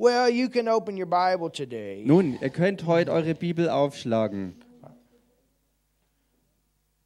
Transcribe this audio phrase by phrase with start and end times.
[0.00, 4.54] Well, you can open your Bible today Nun, ihr könnt heute eure Bibel aufschlagen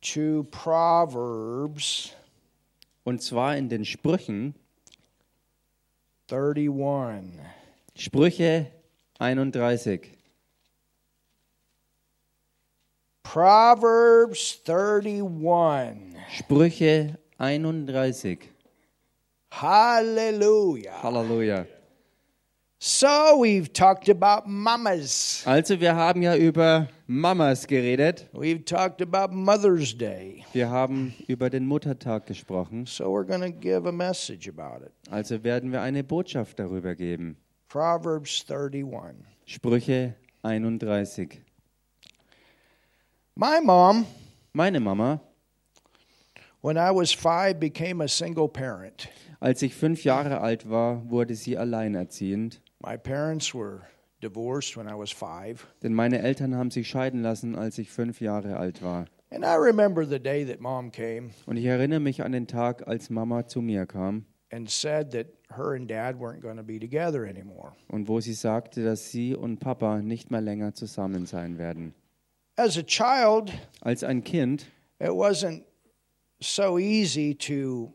[0.03, 2.13] to Proverbs
[3.05, 4.55] und zwar in den Sprüchen,
[6.31, 7.41] 31.
[7.94, 8.70] Sprüche
[9.18, 10.12] 31.
[13.22, 16.16] Proverbs 31.
[16.30, 18.38] Sprüche 31.
[19.50, 21.02] Hallelujah.
[21.02, 21.66] Halleluja.
[22.84, 25.45] So we've talked about mamas.
[25.46, 28.28] Also wir haben ja über Mamas geredet.
[28.32, 30.45] We've talked about Mother's Day.
[30.52, 32.87] Wir haben über den Muttertag gesprochen.
[32.87, 34.90] So we're going to give a message about it.
[35.12, 37.37] Also werden wir eine Botschaft darüber geben.
[37.68, 39.14] Proverbs 31.
[39.46, 41.40] Sprüche 31.
[43.37, 44.06] My mom,
[44.52, 45.20] Meine Mama,
[46.62, 49.09] when I was five, became a single parent.
[49.38, 52.60] als ich fünf Jahre alt war, wurde sie alleinerziehend.
[52.84, 53.82] My parents were
[54.20, 55.66] divorced when I was five.
[55.82, 59.07] Denn meine Eltern haben sich scheiden lassen, als ich fünf Jahre alt war.
[59.30, 62.87] And I remember the day that mom came Und ich erinnere mich an den Tag,
[62.87, 66.79] als Mama zu mir kam and said that her and dad weren't going to be
[66.79, 67.73] together anymore.
[67.89, 71.95] und wo sie sagte, dass sie und Papa nicht mehr länger zusammen sein werden.
[72.57, 74.67] As a child, Als ein Kind
[75.01, 75.62] it wasn't
[76.41, 77.95] so easy to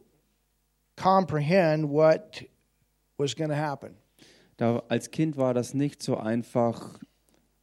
[0.96, 2.44] comprehend what
[3.18, 3.96] was going to happen.
[4.58, 7.00] Da, als Kind war das nicht so einfach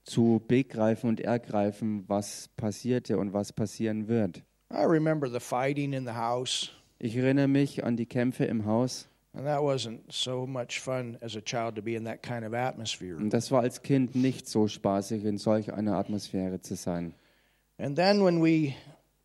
[0.05, 4.43] zu begreifen und ergreifen, was passierte und was passieren wird.
[4.73, 9.09] I remember the fighting in the house, Ich erinnere mich an die Kämpfe im Haus
[9.33, 12.53] and that wasn't so much fun as a child to be in that kind of
[12.55, 13.17] atmosphere.
[13.17, 17.15] und das war als Kind nicht so spaßig, in solch einer Atmosphäre zu sein.
[17.79, 18.75] And then when we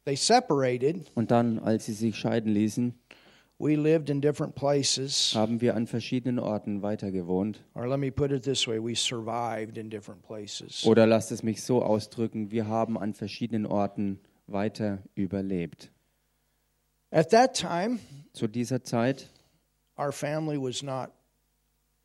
[0.05, 2.95] they separated, Und dann, als sie sich scheiden ließen,
[3.59, 5.33] we lived in different places.
[5.35, 7.63] haben wir an verschiedenen Orten weitergewohnt.
[7.75, 10.85] Or let me put it this way, we survived in different places.
[10.85, 15.92] Oder lasst es mich so ausdrücken, wir haben an verschiedenen Orten weiter überlebt.
[17.11, 17.99] At that time,
[18.33, 19.30] Zu dieser Zeit
[19.97, 21.09] our family was not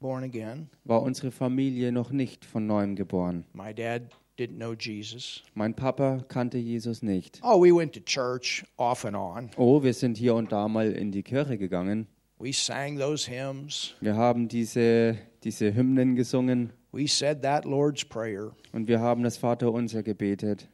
[0.01, 0.69] born again.
[0.85, 3.45] war unsere Familie noch nicht von neuem geboren.
[3.53, 4.03] My dad
[4.39, 5.43] didn't know Jesus.
[5.55, 7.41] Mein Papa kannte Jesus nicht.
[7.43, 9.51] Oh, we went to church off and on.
[9.57, 12.07] Oh, wir sind hier und da mal in die Kirche gegangen.
[12.39, 13.95] We sang those hymns.
[14.01, 18.53] Wir haben diese, diese Hymnen gesungen We said that Lord's Prayer.
[18.73, 20.69] und wir haben das Vaterunser gebetet.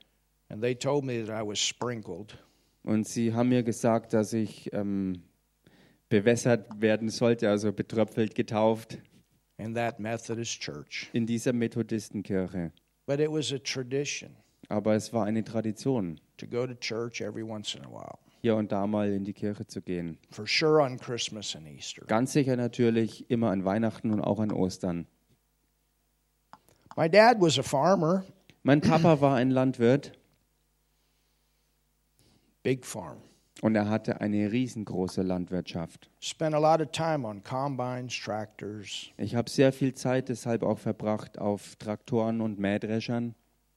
[0.48, 2.36] And they told me that I was sprinkled.
[2.82, 5.22] Und sie haben mir gesagt, dass ich ähm,
[6.08, 8.98] bewässert werden sollte, also betröpfelt, getauft
[9.58, 11.08] in that Methodist church.
[11.12, 12.72] in dieser Methodistenkirche.
[13.10, 14.36] But it was a tradition
[14.68, 18.20] Aber es war eine Tradition, to go to church every once in a while.
[18.40, 20.16] hier und da mal in die Kirche zu gehen.
[20.30, 22.04] For sure on Christmas and Easter.
[22.06, 25.08] Ganz sicher natürlich immer an Weihnachten und auch an Ostern.
[26.96, 28.24] My dad was a farmer,
[28.62, 30.12] Mein Papa war ein Landwirt
[32.62, 33.18] big farm.
[33.62, 36.08] Und er hatte eine riesengroße Landwirtschaft.
[36.20, 40.78] Spent a lot of time on combines, tractors, Ich habe sehr viel Zeit deshalb auch
[40.78, 43.34] verbracht auf Traktoren und Mähdreschern.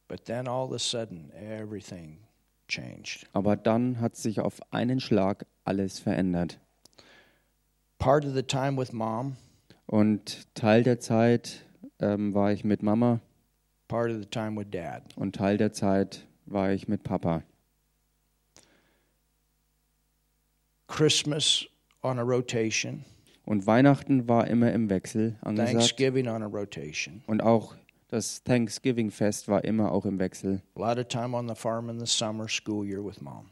[0.07, 2.17] but then all of a sudden everything
[2.67, 3.25] changed.
[3.33, 6.59] Aber dann hat sich auf einen Schlag alles verändert.
[7.99, 9.35] Part of the time with mom,
[9.85, 11.65] Und Teil der Zeit
[11.99, 13.19] ähm, war ich mit Mama
[13.87, 15.03] part of the time with dad.
[15.15, 17.43] und Teil der Zeit war ich mit Papa.
[20.87, 21.65] Christmas
[22.01, 23.05] on a rotation,
[23.45, 25.71] Und Weihnachten war immer im Wechsel angesagt.
[25.71, 27.21] Thanksgiving on a rotation.
[27.27, 27.75] Und auch
[28.09, 30.61] das Thanksgiving-Fest war immer auch im Wechsel.
[30.75, 33.49] A lot of time on the farm in the summer school year with mom.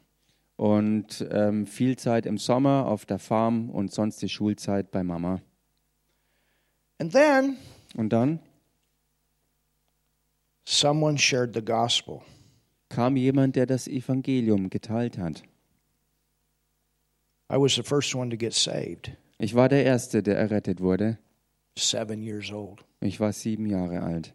[0.56, 5.40] Und ähm, viel Zeit im Sommer auf der Farm und sonst die Schulzeit bei Mama.
[6.98, 7.56] And then
[7.96, 8.38] Und dann
[10.64, 12.20] someone shared the gospel.
[12.88, 15.42] kam jemand, der das Evangelium geteilt hat.
[17.52, 21.18] I was the first one to get saved, Ich war der Erste, der errettet wurde.
[21.76, 22.80] seven years old.
[23.00, 24.32] Ich war sieben Jahre alt.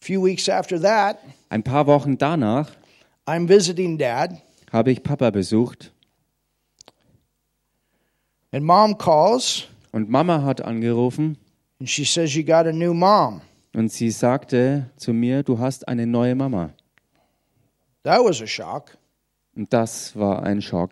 [0.00, 1.18] A few weeks after that,
[1.50, 2.70] Ein paar Wochen danach
[3.26, 4.40] I'm visiting dad,
[4.72, 5.92] habe ich Papa besucht
[8.52, 11.36] and mom calls und Mama hat angerufen
[11.80, 13.40] and she says, You got a new mom.
[13.74, 16.74] und sie sagte zu mir, du hast eine neue Mama.
[18.02, 18.96] That was a shock
[19.58, 20.90] Und das war ein Schock,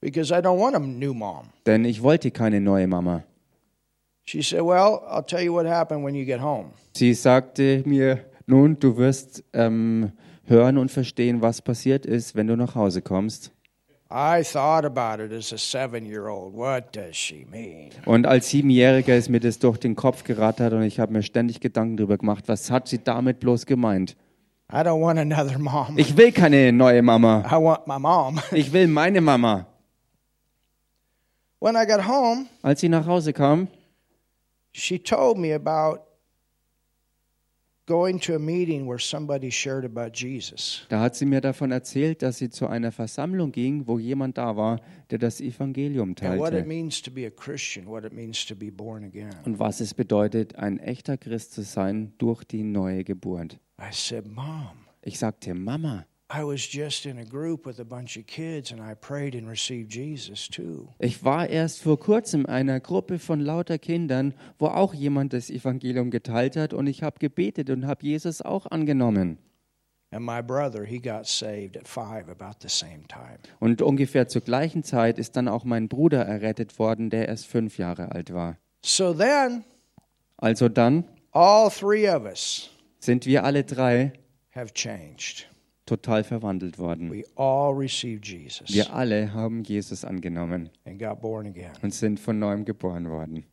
[0.00, 1.44] because I don't want a new mom.
[1.66, 3.22] denn ich wollte keine neue Mama.
[4.24, 6.70] She said, Well, I'll tell you what happened when you get home.
[6.96, 10.12] Sie sagte mir, nun, du wirst ähm,
[10.44, 13.52] hören und verstehen, was passiert ist, wenn du nach Hause kommst.
[14.10, 16.54] I thought about it as a seven year old.
[16.54, 17.90] What does she mean?
[18.06, 21.60] Und als Siebenjähriger ist mir das durch den Kopf gerattert und ich habe mir ständig
[21.60, 24.16] Gedanken darüber gemacht, was hat sie damit bloß gemeint?
[24.72, 25.98] I don't want another mom.
[25.98, 27.44] Ich will keine neue Mama.
[27.50, 28.40] I want my mom.
[28.52, 29.66] Ich will meine Mama.
[31.58, 33.68] When I got home, Als sie nach Hause kam,
[34.72, 36.00] she told me about
[37.79, 37.79] going to a meeting where somebody shared about Jesus.
[40.88, 44.56] Da hat sie mir davon erzählt, dass sie zu einer Versammlung ging, wo jemand da
[44.56, 46.68] war, der das Evangelium And what it teilte.
[46.68, 49.30] means to be a Christian, what it means to be born again.
[49.44, 53.58] Und was es bedeutet, ein echter Christ zu sein durch die neue Geburt.
[53.80, 54.70] I said, Mom,
[55.02, 58.80] Ich sagte, Mama, I was just in a group with a bunch of kids and
[58.80, 60.88] I prayed and received Jesus too.
[61.00, 65.50] ich war erst vor kurzem in einer Gruppe von lauter Kindern, wo auch jemand das
[65.50, 69.38] Evangelium geteilt hat und ich habe gebetet und habe Jesus auch angenommen.
[70.12, 73.38] And my brother, he got saved at five about the same time.
[73.60, 77.76] Und ungefähr zur gleichen Zeit ist dann auch mein Bruder errettet worden, der erst fünf
[77.78, 78.56] Jahre alt war.
[78.84, 79.64] So then,
[80.36, 84.12] Also dann all three of us sind wir alle drei
[84.54, 85.49] have changed.
[85.90, 87.10] Total verwandelt worden.
[87.10, 90.70] We all received Jesus Wir alle haben Jesus angenommen
[91.82, 93.44] und sind von neuem geboren worden.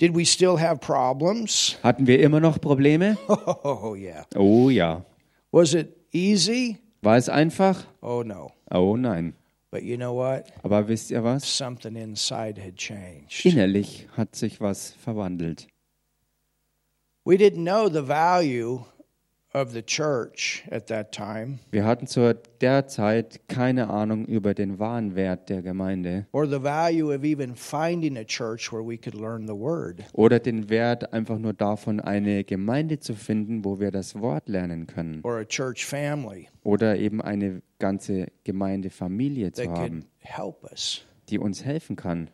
[0.00, 1.76] Did we still have problems?
[1.82, 3.16] Hatten wir immer noch Probleme?
[3.28, 4.24] Oh, yeah.
[4.34, 5.04] Oh ja.
[5.52, 6.78] Was it easy?
[7.02, 7.86] War es einfach?
[8.00, 8.52] Oh, no.
[8.70, 9.34] Oh nein.
[9.70, 10.46] But you know what?
[10.62, 11.44] Aber wisst ihr was?
[11.44, 13.44] Something inside had changed.
[13.44, 15.68] Innerlich hat sich was verwandelt.
[17.24, 18.84] We didn't know the value
[21.70, 26.60] Wir hatten zu der Zeit keine Ahnung über den wahren Wert der Gemeinde or the
[26.60, 30.02] value of even finding a church where we could learn the word.
[30.12, 34.88] oder den Wert einfach nur davon, eine Gemeinde zu finden, wo wir das Wort lernen
[34.88, 41.06] können or a church family oder eben eine ganze Gemeindefamilie zu haben, help us.
[41.28, 42.28] die uns helfen kann.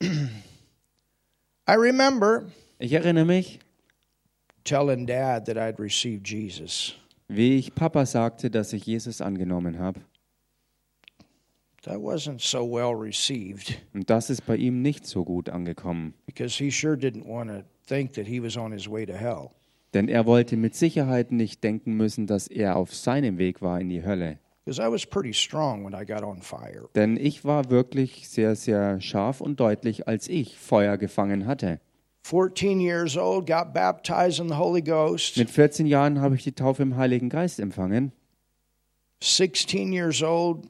[0.02, 2.44] I remember
[2.78, 3.60] Ich erinnere mich,
[4.70, 6.94] telling Dad that I'd received Jesus.
[7.28, 10.00] wie ich Papa sagte, dass ich Jesus angenommen habe.
[11.82, 16.14] That wasn't so well received Und das ist bei ihm nicht so gut angekommen.
[16.26, 19.50] because he sure didn't want to think that he was on his way to hell.
[19.94, 23.88] Denn er wollte mit Sicherheit nicht denken müssen, dass er auf seinem Weg war in
[23.88, 24.38] die Hölle.
[24.64, 26.88] Because I was pretty strong when I got on fire.
[26.94, 31.80] Denn ich war wirklich sehr, sehr scharf und deutlich, als ich Feuer gefangen hatte.
[32.22, 35.36] 14 years old, got baptized in the Holy Ghost.
[35.36, 38.12] Mit 14 Jahren habe ich die Taufe im Heiligen Geist empfangen.
[39.22, 40.68] 16 years old,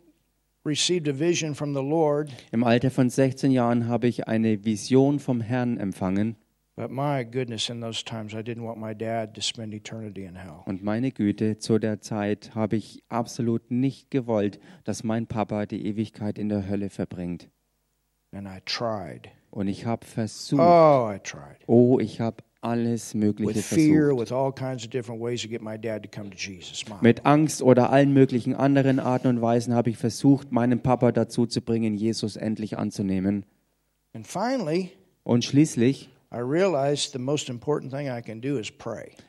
[0.65, 2.31] received a vision from the Lord.
[2.53, 6.37] Im Alter von 16 Jahren habe ich eine Vision vom Herrn empfangen.
[6.77, 10.35] But my goodness, in those times, I didn't want my dad to spend eternity in
[10.35, 10.63] hell.
[10.65, 15.85] Und meine Güte, zu der Zeit habe ich absolut nicht gewollt, dass mein Papa die
[15.85, 17.51] Ewigkeit in der Hölle verbringt.
[18.33, 19.29] And I tried.
[19.51, 21.57] Und ich habe versucht, Oh, I tried.
[21.67, 24.21] oh, ich habe alles Mögliche With fear, versucht.
[24.21, 26.87] with all kinds of different ways to get my dad to come to Jesus.
[26.89, 26.99] Mom.
[27.01, 31.47] Mit Angst oder allen möglichen anderen Arten und Weisen habe ich versucht, meinen Papa dazu
[31.47, 33.45] zu bringen, Jesus endlich anzunehmen.
[34.13, 34.91] And finally,
[35.25, 36.11] Und schließlich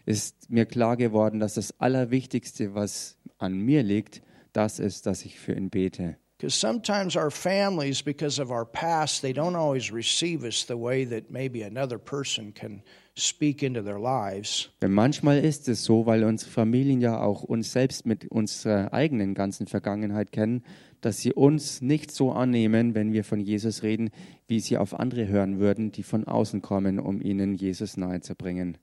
[0.05, 4.21] ist mir klar geworden, dass das Allerwichtigste, was an mir liegt,
[4.53, 6.17] das ist, dass ich für ihn bete.
[6.41, 11.05] Because sometimes our families, because of our past, they don't always receive us the way
[11.05, 12.81] that maybe another person can
[13.15, 14.71] speak into their lives.
[14.81, 19.35] Denn manchmal ist es so, weil unsere Familien ja auch uns selbst mit unserer eigenen
[19.35, 20.63] ganzen Vergangenheit kennen,
[21.01, 24.09] dass sie uns nicht so annehmen, wenn wir von Jesus reden,
[24.47, 28.79] wie sie auf andere hören würden, die von außen kommen, um ihnen Jesus nahezubringen.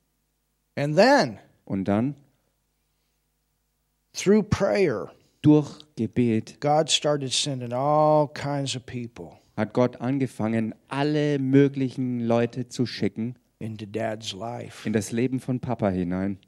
[0.77, 2.15] And then, Und dann,
[4.13, 11.37] through prayer, durch Gebet, God started sending all kinds of people hat Gott angefangen, alle
[11.37, 14.87] möglichen Leute zu schicken into dad's life.
[14.87, 16.39] in das Leben von Papa hinein.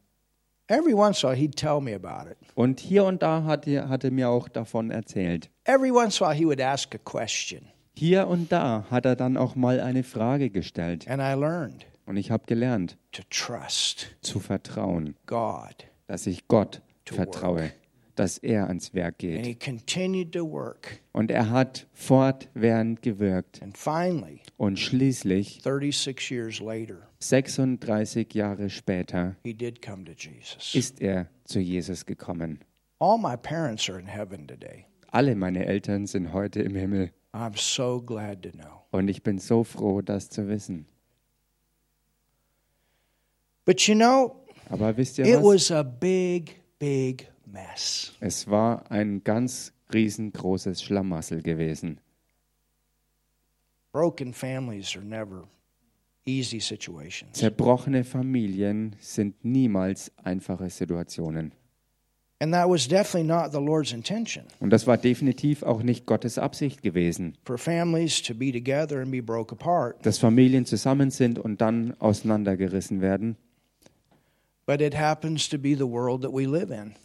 [0.67, 2.37] Every once in a while, he'd tell me about it.
[2.55, 5.49] Und hier und da hat er, hat er mir auch davon erzählt.
[5.65, 7.63] Every once in a while, he would ask a question.
[7.93, 11.05] Hier und da hat er dann auch mal eine Frage gestellt.
[11.09, 15.75] And I learned Und ich habe gelernt, to trust zu vertrauen, God.
[16.07, 17.71] dass ich Gott vertraue,
[18.15, 19.59] dass er ans Werk geht.
[21.13, 23.61] Und er hat fortwährend gewirkt.
[24.57, 29.35] Und schließlich, 36 years later, 36 Jahre später,
[30.73, 32.59] ist er zu Jesus gekommen.
[35.13, 37.11] Alle meine Eltern sind heute im Himmel.
[38.91, 40.85] Und ich bin so froh, das zu wissen.
[44.69, 45.43] Aber wisst ihr it was?
[45.43, 48.13] was a big, big mess.
[48.19, 51.99] Es war ein ganz riesengroßes Schlamassel gewesen.
[53.91, 55.47] Broken families are never
[56.25, 57.37] easy situations.
[57.37, 61.51] Zerbrochene Familien sind niemals einfache Situationen.
[62.39, 66.39] And that was definitely not the Lord's intention Und das war definitiv auch nicht Gottes
[66.39, 70.03] Absicht gewesen, for families to be together and be broke apart.
[70.03, 73.35] dass Familien zusammen sind und dann auseinandergerissen werden.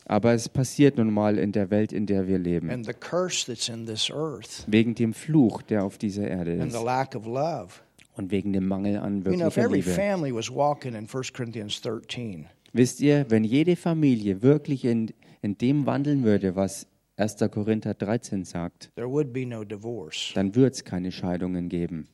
[0.09, 2.71] Aber es passiert nun mal in der Welt, in der wir leben.
[2.71, 6.73] And the curse that's in this earth Wegen dem Fluch, der auf dieser Erde and
[6.73, 6.85] the ist.
[6.85, 7.69] lack of love.
[8.17, 9.91] Und wegen dem Mangel an You know, if wirklicher every Liebe.
[9.91, 15.57] family was walking in 1 Corinthians 13, Wisst ihr, wenn jede Familie wirklich in, in
[15.59, 16.87] dem wandeln würde, was
[17.17, 17.37] 1.
[17.51, 20.33] Korinther 13 sagt, there would be no divorce.
[20.35, 22.09] dann wird es keine Scheidungen geben.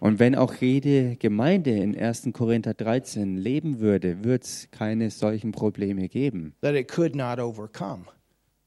[0.00, 2.28] Und wenn auch jede Gemeinde in 1.
[2.32, 6.54] Korinther 13 leben würde, wird es keine solchen Probleme geben.
[6.60, 8.04] That it could not overcome.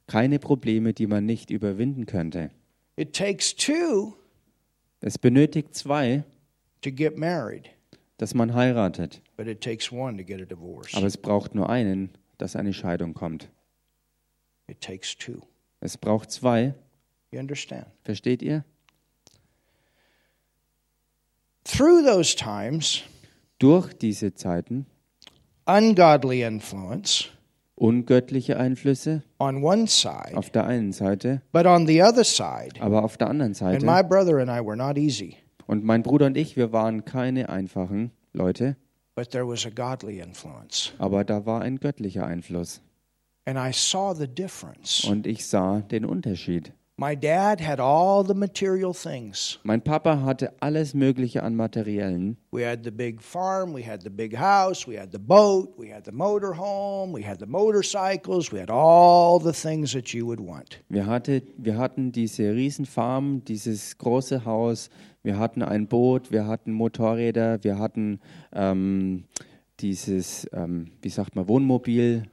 [0.08, 2.52] Keine Probleme, die man nicht überwinden könnte.
[2.96, 4.14] It takes two
[5.02, 6.24] Es benötigt zwei,
[6.82, 7.70] to get married,
[8.18, 9.22] dass man heiratet.
[9.36, 10.94] but it takes one to get a divorce.
[10.96, 13.50] Aber es braucht nur einen, dass eine Scheidung kommt.
[14.68, 15.42] It takes two.
[15.80, 16.74] Es braucht zwei,
[17.34, 17.88] You understand?
[18.04, 18.64] versteht ihr?
[21.66, 23.04] Through those times,
[23.60, 24.86] Durch diese Zeiten
[25.66, 27.30] ungodly influence
[27.76, 33.04] ungöttliche Einflüsse on one side, auf der einen Seite, but on the other side, aber
[33.04, 33.86] auf der anderen and Seite.
[33.86, 37.50] my brother and I were not easy, Und mein Bruder und ich, wir waren keine
[37.50, 38.76] einfachen Leute,
[39.16, 40.92] but there was a godly influence.
[41.00, 42.82] aber da war ein göttlicher Einfluss.
[43.46, 45.06] And I saw the difference.
[45.06, 46.72] Und ich sah den Unterschied.
[46.96, 49.58] My dad had all the material things.
[49.64, 52.38] Mein Papa hatte alles Mögliche an Materiellen.
[52.52, 55.92] We had the big farm, we had the big house, we had the boat, we
[55.92, 60.40] had the motorhome, we had the motorcycles, we had all the things that you would
[60.40, 60.84] want.
[60.88, 64.92] Wir, hatte, wir hatten diese Riesenfarm, dieses große Haus,
[65.24, 68.20] wir hatten ein Boot, wir hatten Motorräder, wir hatten
[68.54, 69.24] ähm,
[69.80, 72.28] dieses, ähm, wie sagt man, Wohnmobil.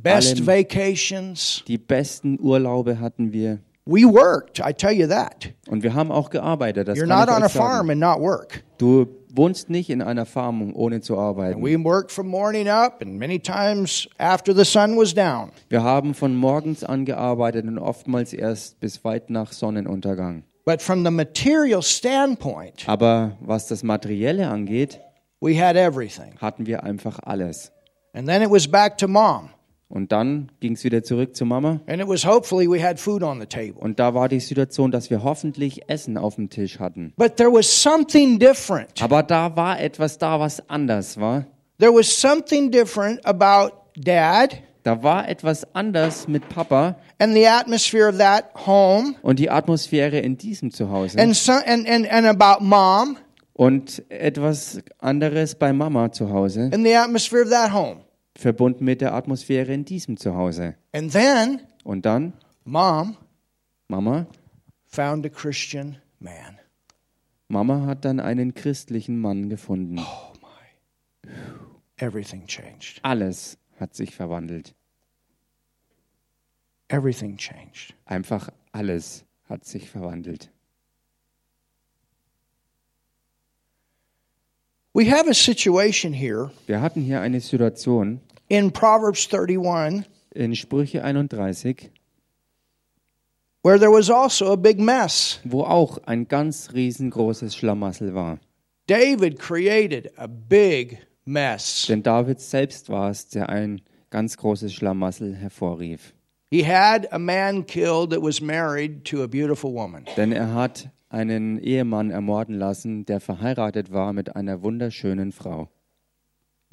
[0.00, 1.62] Best Allem- vacations.
[1.66, 3.60] Die besten Urlaube hatten wir.
[3.86, 5.52] We worked, I tell you that.
[5.68, 6.88] Und wir haben auch gearbeitet.
[6.88, 8.64] Das You're not on a farm and not work.
[8.78, 11.62] Du wohnst nicht in einer Farm, ohne zu arbeiten.
[11.62, 15.50] we worked from morning up and many times after the sun was down.
[15.68, 20.44] Wir haben von morgens an gearbeitet und oftmals erst bis weit nach Sonnenuntergang.
[20.64, 24.98] But from the material standpoint, Aber was das Materielle angeht,
[25.40, 26.34] we had everything.
[26.40, 27.70] hatten wir einfach alles.
[28.14, 29.50] And then it was back to mom.
[29.94, 31.80] Und dann ging es wieder zurück zu Mama.
[31.86, 33.80] And it was hopefully we had food on the table.
[33.80, 37.12] Und da war die Situation, dass wir hoffentlich Essen auf dem Tisch hatten.
[37.16, 39.00] But there was something different.
[39.00, 41.46] Aber da war etwas da, was anders war.
[41.78, 48.06] There was something different about dad Da war etwas anders mit Papa and the atmosphere
[48.08, 51.18] of that home und die Atmosphäre in diesem Zuhause.
[51.18, 53.16] and, so, and, and, and about mom
[53.54, 58.00] Und etwas anderes bei Mama zu Hause, and the atmosphere of that home.
[58.36, 60.76] Verbunden mit der Atmosphäre in diesem Zuhause.
[60.92, 62.32] And then Und dann,
[62.64, 63.16] mom
[63.88, 64.26] Mama,
[64.86, 66.58] found a Christian man.
[67.48, 69.98] Mama hat dann einen christlichen Mann gefunden.
[69.98, 71.30] Oh my.
[71.96, 73.00] Everything changed.
[73.02, 74.74] Alles hat sich verwandelt.
[76.88, 77.94] Everything changed.
[78.06, 80.50] Einfach alles hat sich verwandelt.
[84.96, 91.02] We have a situation here Wir hatten hier eine Situation in Proverbs 31 in Sprüche
[91.02, 91.90] 31,
[93.62, 95.40] where there was also a big mess.
[95.44, 98.38] wo auch ein ganz riesengroßes Schlamassel war.
[98.86, 101.86] David created a big mess.
[101.88, 106.14] Denn David selbst war es, der ein ganz großes Schlamassel hervorrief.
[106.52, 110.04] He had a man killed that was married to a beautiful woman.
[110.16, 115.68] Denn er hat einen Ehemann ermorden lassen, der verheiratet war mit einer wunderschönen Frau.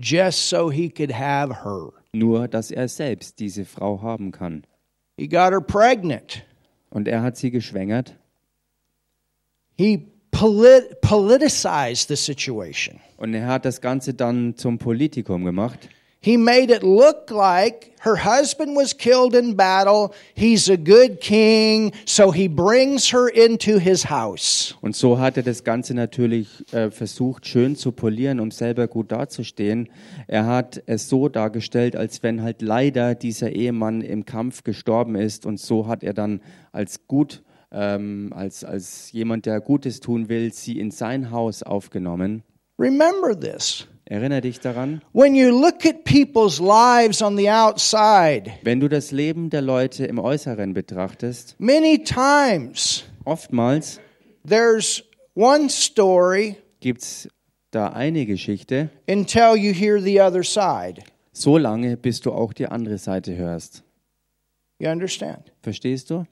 [0.04, 1.92] just so he could have her.
[2.14, 4.64] Nur, dass er selbst diese Frau haben kann.
[5.18, 6.44] He got her pregnant.
[6.90, 8.18] Und er hat sie geschwängert
[9.78, 13.00] He polit- politicized the situation.
[13.18, 15.88] und er hat das Ganze dann zum Politikum gemacht.
[16.24, 20.14] He made it look like her husband was killed in battle.
[20.36, 24.76] He's a good king, so he brings her into his house.
[24.82, 29.12] Und so hat er das Ganze natürlich äh, versucht, schön zu polieren, um selber gut
[29.12, 29.90] dazustehen.
[30.28, 35.48] Er hat es so dargestellt, als wenn halt leider dieser Ehemann im Kampf gestorben ist.
[35.48, 40.54] Und so hat er dann als gut, ähm, als, als jemand, der Gutes tun will,
[40.54, 42.44] sie in sein Haus aufgenommen.
[42.78, 43.88] Remember this.
[44.12, 49.12] Erinnere dich daran, When you look at people's lives on the outside, wenn du das
[49.12, 54.02] Leben der Leute im Äußeren betrachtest, many times oftmals
[54.46, 55.02] there's
[55.34, 57.30] one story gibt es
[57.72, 61.02] da eine Geschichte, until you hear the other side.
[61.32, 63.82] so lange, bis du auch die andere Seite hörst.
[64.78, 65.54] You understand?
[65.62, 66.26] Verstehst du?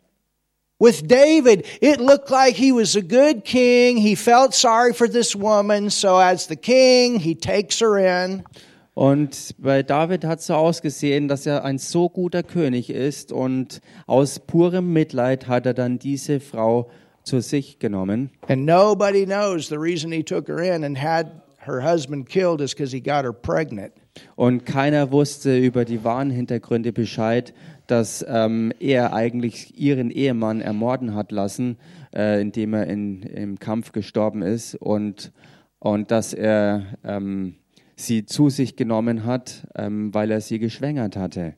[0.79, 3.98] With David, it looked like he was a good king.
[3.98, 8.45] He felt sorry for this woman, so as the king, he takes her in.
[8.93, 13.81] Und bei David hat es so ausgesehen, dass er ein so guter König ist und
[14.07, 16.89] aus purem Mitleid hat er dann diese Frau
[17.24, 18.29] zu sich genommen.
[18.48, 22.74] And nobody knows the reason he took her in and had her husband killed is
[22.74, 23.91] because he got her pregnant.
[24.36, 27.53] Und keiner wusste über die wahren Hintergründe Bescheid,
[27.89, 31.77] dass ähm, er eigentlich ihren Ehemann ermorden hat lassen,
[32.13, 35.31] äh, indem er in, im Kampf gestorben ist und,
[35.79, 37.55] und dass er ähm,
[37.96, 41.55] sie zu sich genommen hat, ähm, weil er sie geschwängert hatte.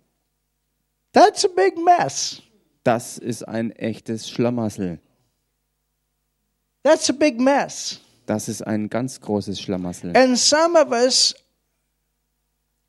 [1.12, 2.42] That's a big mess.
[2.84, 5.00] Das ist ein echtes Schlamassel.
[6.84, 8.00] That's a big mess.
[8.26, 10.16] Das ist ein ganz großes Schlamassel.
[10.16, 11.36] And some of us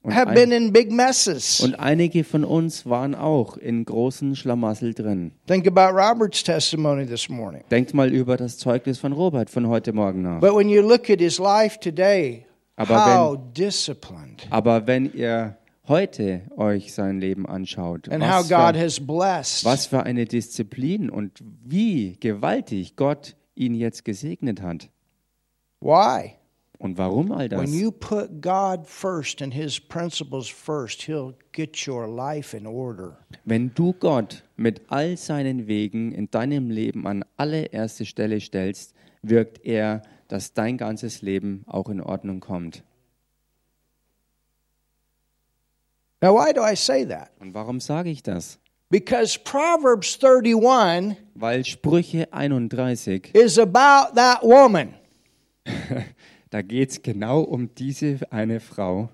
[0.05, 1.61] Und, have ein, been in big messes.
[1.61, 5.31] und einige von uns waren auch in großen Schlamassel drin.
[5.47, 7.63] Think about Robert's testimony this morning.
[7.71, 10.41] Denkt mal über das Zeugnis von Robert von heute Morgen nach.
[10.41, 12.45] But when you look at his life today,
[12.75, 15.57] Aber how disciplined Aber wenn ihr
[15.87, 19.65] heute euch sein Leben anschaut, and how was God für, has blessed.
[19.65, 24.89] was für eine Disziplin und wie gewaltig Gott ihn jetzt gesegnet hat.
[25.81, 26.33] Why?
[26.83, 27.61] Und warum all das?
[27.61, 33.19] When you put God first and his principles first, he'll get your life in order.
[33.45, 39.65] Wenn du Gott mit all seinen Wegen in deinem Leben an allererste Stelle stellst, wirkt
[39.65, 42.83] er, dass dein ganzes Leben auch in Ordnung kommt.
[46.21, 47.31] Now, why do I say that?
[47.39, 48.59] Und warum sage ich das?
[48.91, 54.95] Because Proverbs 31 Weil Sprüche 31, is about that woman.
[56.53, 59.09] da geht es genau um diese eine Frau,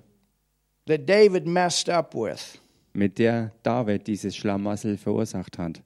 [0.87, 2.59] that David messed up with.
[2.92, 5.81] mit der David dieses Schlamassel verursacht hat.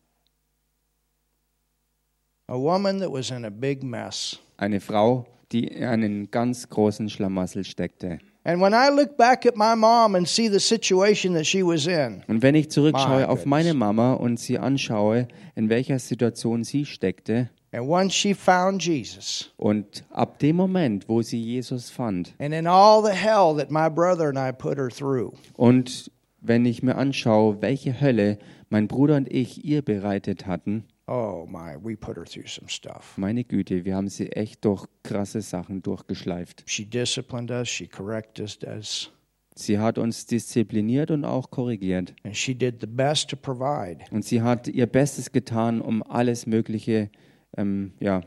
[2.48, 4.38] A woman that was in a big mess.
[4.56, 8.18] Eine Frau, die in einen ganz großen Schlamassel steckte.
[8.44, 11.86] And when I look back at my mom and see the situation that she was
[11.86, 16.86] in, Und wenn ich zurückschaue auf meine Mama und sie anschaue, in welcher Situation sie
[16.86, 22.52] steckte, and once she found Jesus, und ab dem Moment, wo sie Jesus fand, and
[22.54, 26.82] in all the hell that my brother and I put her through, und wenn ich
[26.82, 32.16] mir anschaue, welche Hölle mein Bruder und ich ihr bereitet hatten, oh my, we put
[32.16, 33.16] her through some stuff.
[33.16, 36.64] meine Güte, wir haben sie echt durch krasse Sachen durchgeschleift.
[36.66, 39.10] She disciplined us, she corrected us,
[39.54, 42.14] Sie hat uns diszipliniert und auch korrigiert.
[42.24, 43.98] and she did the best to provide.
[44.10, 47.10] Und sie hat ihr Bestes getan, um alles Mögliche
[47.56, 48.22] ähm, ja,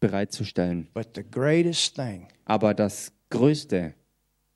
[0.00, 0.88] bereitzustellen.
[0.92, 3.94] But the greatest thing Aber das Größte,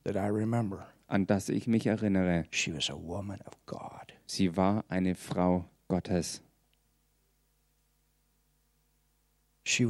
[0.05, 4.13] that I remember, an das ich mich erinnere, she was a woman of God.
[4.27, 6.43] sie war eine Frau Gottes.
[9.65, 9.87] Sie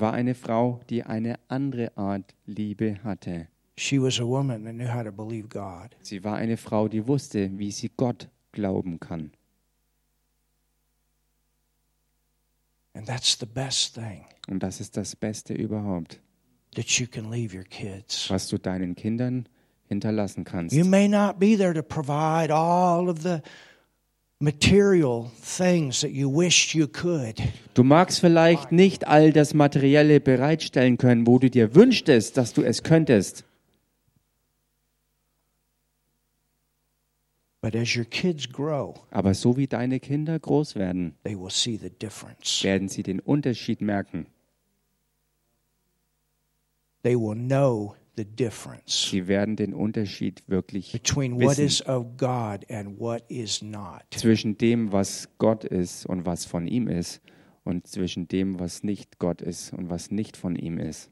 [0.00, 3.48] war eine Frau, die eine andere Art Liebe hatte.
[3.74, 3.98] Sie
[6.24, 9.32] war eine Frau, die wusste, wie sie Gott glauben kann.
[12.94, 16.20] And that's the best thing Und das ist das Beste überhaupt,
[16.74, 18.28] that you can leave your kids.
[18.28, 19.46] was du deinen Kindern
[19.88, 20.74] hinterlassen kannst.
[20.74, 23.40] You may not be there to provide all of the
[24.40, 27.40] material things that you wished you could,
[27.74, 32.62] Du magst vielleicht nicht all das Materielle bereitstellen können, wo du dir wünschtest, dass du
[32.62, 33.44] es könntest.
[33.44, 33.50] but
[35.80, 41.90] as your kids grow, Aber so wie deine Kinder groß werden, they will see the
[41.90, 42.64] difference.
[42.64, 44.26] werden sie den Unterschied merken.
[47.02, 52.16] They will know the difference Sie werden den Unterschied wirklich between what wissen is of
[52.16, 54.02] God and what is not.
[54.10, 57.20] zwischen dem, was Gott ist und was von ihm ist,
[57.64, 61.10] und zwischen dem, was nicht Gott ist und was nicht von ihm ist.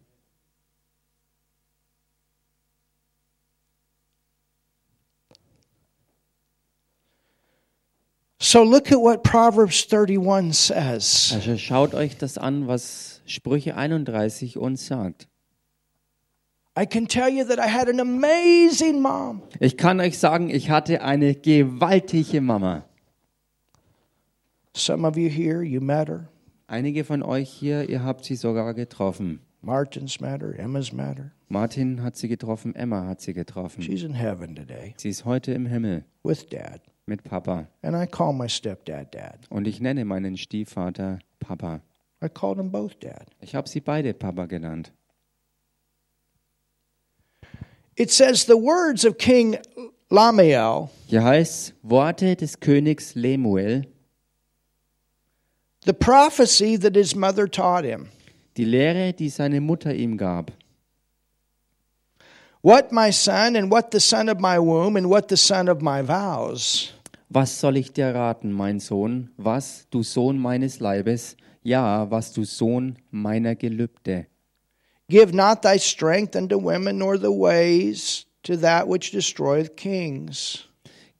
[8.51, 11.31] So look at what Proverbs 31 says.
[11.33, 15.29] Also schaut euch das an, was Sprüche 31 uns sagt.
[16.77, 19.43] I can tell you that I had an amazing mom.
[19.61, 22.85] Ich kann euch sagen, ich hatte eine gewaltige Mama.
[24.75, 26.29] Some of you here, you met her.
[26.67, 29.39] Einige von euch hier, ihr habt sie sogar getroffen.
[29.63, 30.59] Martin's met her.
[30.59, 31.31] Emma's met her.
[31.49, 33.81] Martin hat sie getroffen, Emma hat sie getroffen.
[33.85, 36.81] She's in heaven today Sie ist heute im Himmel with Dad.
[37.11, 37.67] Mit Papa.
[37.83, 39.41] And I call my stepdad Dad.
[39.51, 41.83] Und ich nenne meinen Stiefvater Papa.
[42.23, 43.27] I called them both Dad.
[43.41, 44.93] Ich habe sie beide Papa genannt.
[47.97, 49.59] It says the words of King
[50.11, 53.85] Lamiel, Hier heißt Worte des Königs Lemuel,
[55.85, 58.09] the prophecy that his mother taught him.
[58.57, 60.53] die Lehre, die seine Mutter ihm gab.
[62.63, 65.81] What, my son, and what the son of my womb, and what the son of
[65.81, 66.93] my vows?
[67.33, 69.31] Was soll ich dir raten, mein Sohn?
[69.37, 71.37] Was, du Sohn meines Leibes?
[71.63, 74.27] Ja, was du Sohn meiner Gelübde.
[75.09, 80.67] Give not thy strength unto women, nor the ways to that which destroyeth kings.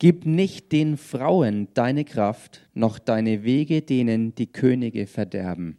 [0.01, 5.77] Gib nicht den Frauen deine Kraft, noch deine Wege denen die Könige verderben.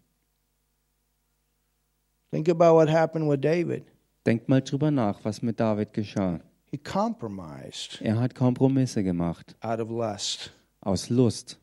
[2.32, 3.84] Think about what happened with David.
[4.26, 6.40] Denkt mal drüber nach, was mit David geschah.
[6.72, 10.52] He compromised Er hat Kompromisse gemacht, out of lust.
[10.80, 11.58] aus Lust.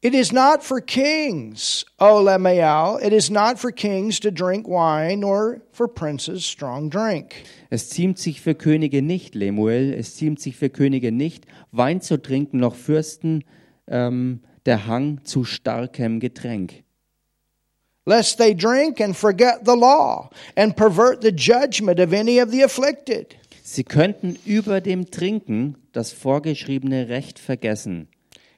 [0.00, 5.20] It is not for kings, O Lemuel, it is not for kings to drink wine,
[5.20, 7.34] nor for princes strong drink.
[7.68, 12.16] Es ziemt sich für Könige nicht, Lemuel, es ziemt sich für Könige nicht, Wein zu
[12.22, 13.42] trinken, noch Fürsten
[13.88, 16.84] ähm, der Hang zu starkem Getränk.
[18.08, 22.62] Lest they drink and forget the law and pervert the judgment of any of the
[22.62, 23.36] afflicted.
[23.62, 28.08] Sie könnten über dem Trinken das vorgeschriebene Recht vergessen.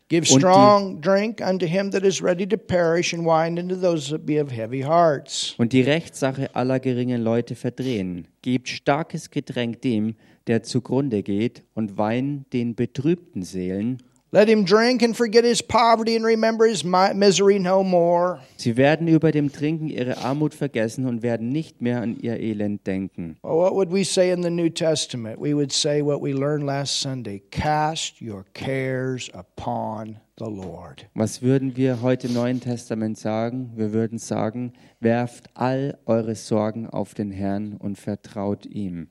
[0.08, 4.26] Give strong drink unto him that is ready to perish, and wine unto those that
[4.26, 5.54] be of heavy hearts.
[5.58, 8.26] und die Rechtssache aller geringen Leute verdrehen.
[8.42, 14.02] Gebt starkes Getränk dem, der zugrunde geht, und Wein den betrübten Seelen.
[14.32, 18.38] Let him drink and forget his poverty and remember his mi- misery no more.
[18.56, 22.86] Sie werden über dem Trinken ihre Armut vergessen und werden nicht mehr an ihr Elend
[22.86, 23.38] denken.
[23.42, 25.40] Well, what would we say in the New Testament?
[25.40, 31.06] We would say what we learned last Sunday cast your cares upon the Lord.
[31.14, 33.72] Was würden wir heute im Neuen Testament sagen?
[33.74, 39.08] Wir würden sagen, werft all eure Sorgen auf den Herrn und vertraut ihm.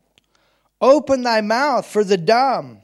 [0.79, 2.77] Open thy mouth for the dumb.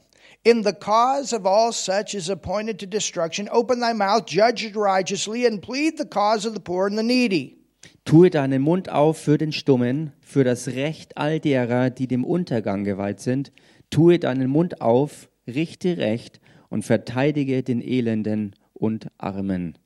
[0.46, 3.48] In the cause of all such is appointed to destruction.
[3.50, 7.02] Open thy mouth, judge it righteously, and plead the cause of the poor and the
[7.02, 7.56] needy.
[8.04, 12.84] Tue deinen Mund auf für den Stummen, für das Recht all derer, die dem Untergang
[12.84, 13.50] geweiht sind.
[13.90, 19.76] Tue deinen Mund auf, richte Recht und verteidige den Elenden und Armen.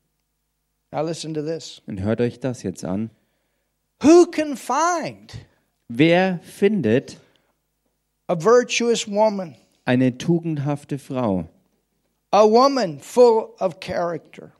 [0.92, 1.80] Now listen to this.
[1.86, 3.08] Und hört euch das jetzt an.
[4.02, 5.38] Who can find
[5.88, 7.16] Wer findet
[8.28, 11.48] a virtuous woman, eine tugendhafte Frau,
[12.32, 14.52] a woman full of character,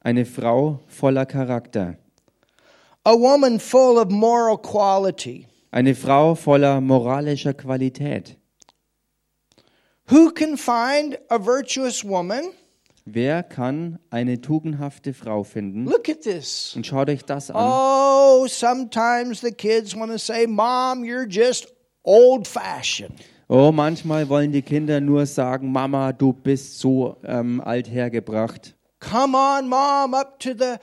[0.00, 1.96] eine Frau voller Charakter,
[3.04, 5.46] a woman full of moral quality?
[5.72, 8.36] eine Frau voller moralischer Qualität?
[10.10, 12.52] Who can find a virtuous woman?
[13.04, 15.86] Wer kann eine tugendhafte Frau finden?
[15.86, 16.74] Look at this.
[16.76, 17.56] Und schaut euch das an.
[17.58, 21.72] Oh, sometimes the kids want to say, Mom, you're just
[22.04, 23.14] old fashioned.
[23.54, 28.74] Oh, manchmal wollen die Kinder nur sagen, Mama, du bist so ähm, alt hergebracht.
[28.98, 30.78] Come on, Mom, up to the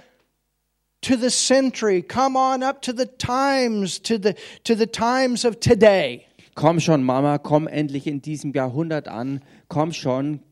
[1.02, 2.04] to the century.
[2.04, 6.28] Come on up to the times, to the to the times of today.
[6.54, 9.42] Komm schon, Mama, komm endlich in diesem Jahrhundert an.
[9.68, 10.44] Komm schon,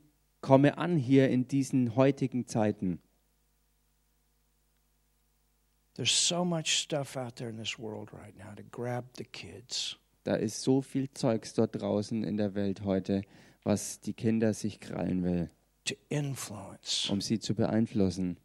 [0.42, 2.98] komme an hier in diesen heutigen Zeiten.
[5.94, 10.00] There's so much stuff out there in this world right now to grab the kids.
[10.28, 13.22] Da ist so viel Zeugs dort draußen in der Welt heute,
[13.64, 15.50] was die Kinder sich krallen will,
[15.86, 18.36] to influence um sie zu beeinflussen.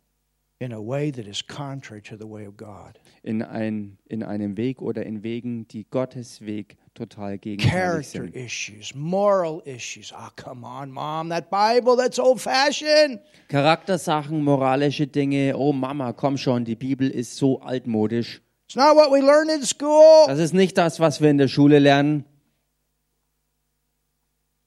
[0.60, 3.00] in a way that is contrary to the way of God.
[3.24, 8.36] In, ein, in einem Weg oder in Wegen, die Gottes Weg total gegenteilig Character sind.
[8.36, 10.12] issues, moral issues.
[10.16, 13.18] Oh, come on, Mom, that Bible, that's old fashioned.
[13.48, 15.56] Charaktersachen, moralische Dinge.
[15.56, 18.40] Oh Mama, komm schon, die Bibel ist so altmodisch.
[18.72, 20.24] It's not what we learn in school.
[20.26, 22.24] Das ist nicht das, was wir in der Schule lernen.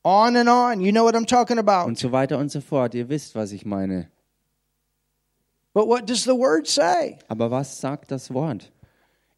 [0.04, 0.80] On and on.
[0.80, 1.88] You know what I'm talking about.
[1.88, 2.94] Und so weiter und so fort.
[2.94, 4.12] Ihr wisst, was ich meine.
[5.74, 7.18] But what does the word say?
[7.30, 8.72] Aber was sagt das Wort?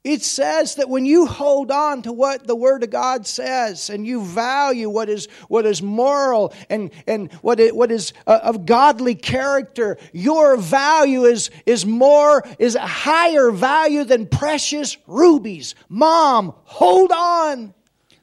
[0.07, 4.07] It says that when you hold on to what the word of God says and
[4.07, 8.65] you value what is what is moral and and what it, what is uh, of
[8.65, 15.75] godly character, your value is is more is a higher value than precious rubies.
[15.89, 17.73] Mom, hold on.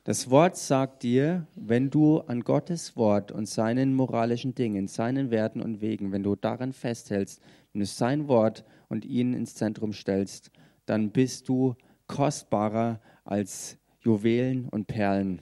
[0.05, 5.61] Das Wort sagt dir, wenn du an Gottes Wort und seinen moralischen Dingen, seinen Werten
[5.61, 7.43] und Wegen, wenn du daran festhältst,
[7.75, 10.51] wenn du sein Wort und ihn ins Zentrum stellst,
[10.87, 11.75] dann bist du
[12.07, 15.41] kostbarer als Juwelen und Perlen.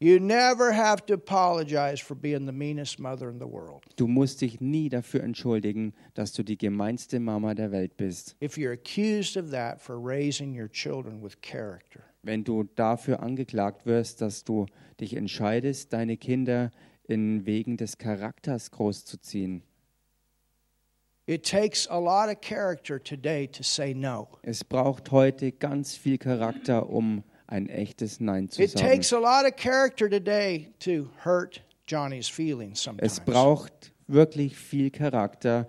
[0.00, 3.82] You never have to apologize for being the meanest mother in the world.
[3.96, 8.36] Du musst dich nie dafür entschuldigen, dass du die gemeinste Mama der Welt bist.
[8.40, 13.86] If you're accused of that for raising your children with character, Wenn du dafür angeklagt
[13.86, 14.66] wirst, dass du
[15.00, 16.70] dich entscheidest, deine Kinder
[17.08, 19.62] in Wegen des Charakters großzuziehen.
[19.62, 19.64] it takes a lot of character today to say no.
[24.42, 28.88] Es braucht heute ganz viel Charakter, um ein echtes Nein zu It sagen.
[28.88, 33.12] takes a lot of character today to hurt Johnny's feelings sometimes.
[33.12, 35.68] Es braucht wirklich viel Charakter.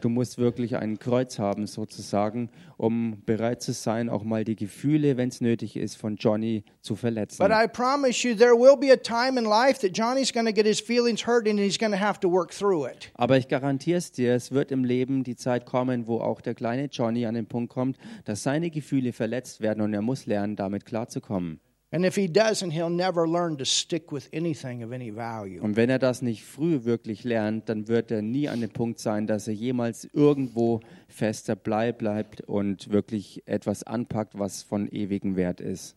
[0.00, 5.16] Du musst wirklich ein Kreuz haben, sozusagen, um bereit zu sein, auch mal die Gefühle,
[5.16, 7.38] wenn es nötig ist, von Johnny zu verletzen.
[7.38, 10.52] But I promise you, there will be a time in life that Johnny's going to
[10.52, 13.12] get his feelings hurt and he's going to have to work through it.
[13.14, 16.54] Aber ich garantiere es dir, es wird im Leben die Zeit kommen, wo auch der
[16.54, 20.56] kleine Johnny an den Punkt kommt, dass seine Gefühle verletzt werden und er muss lernen,
[20.56, 21.60] damit klarzukommen.
[21.94, 25.60] And if he doesn't, he'll never learn to stick with anything of any value.
[25.60, 28.98] Und wenn er das nicht früh wirklich lernt, dann wird er nie an dem Punkt
[28.98, 35.36] sein, dass er jemals irgendwo fester Blei bleibt und wirklich etwas anpackt, was von ewigem
[35.36, 35.94] Wert ist.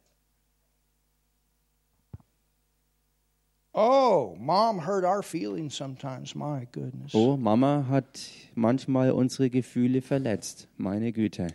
[3.77, 6.35] Oh, mom hurt our feelings sometimes.
[6.35, 7.13] My goodness.
[7.13, 8.21] Oh, Mama hat
[8.53, 10.67] manchmal unsere Gefühle verletzt.
[10.77, 11.47] Meine Güte.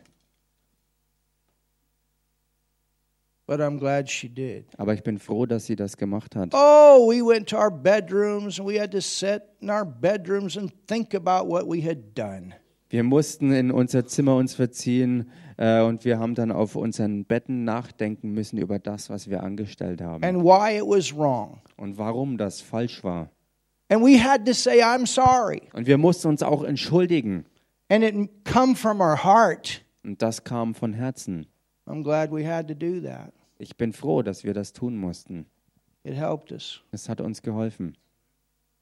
[3.50, 4.66] But I'm glad she did.
[4.76, 6.50] Aber ich bin froh, dass sie das gemacht hat.
[6.54, 10.70] Oh, we went to our bedrooms and we had to sit in our bedrooms and
[10.86, 12.54] think about what we had done.
[12.90, 17.64] Wir mussten in unser Zimmer uns verziehen äh, und wir haben dann auf unseren Betten
[17.64, 21.58] nachdenken müssen über das, was wir angestellt haben and why it was wrong.
[21.76, 23.30] und warum das falsch war.
[23.88, 25.62] And we had to say, I'm sorry.
[25.72, 27.46] Und wir mussten uns auch entschuldigen.
[27.88, 29.84] And it come from our heart.
[30.04, 31.46] Und das kam von Herzen.
[31.88, 33.32] I'm glad we had to do that.
[33.60, 35.44] Ich bin froh, dass wir das tun mussten.
[36.02, 36.82] It helped us.
[36.92, 37.96] Es hat uns geholfen.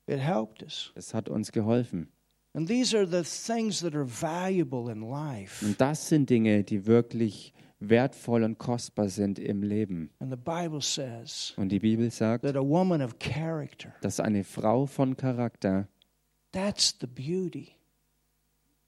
[0.07, 0.93] It helped us.
[0.95, 2.09] Es hat uns geholfen.
[2.55, 5.65] And these are the things that are valuable in life.
[5.65, 10.11] Und das sind Dinge, die wirklich wertvoll und kostbar sind im Leben.
[10.21, 14.45] And the Bible says Und die Bibel sagt, that a woman of character, dass eine
[14.45, 15.89] Frau von Charakter
[16.53, 17.78] that's the beauty.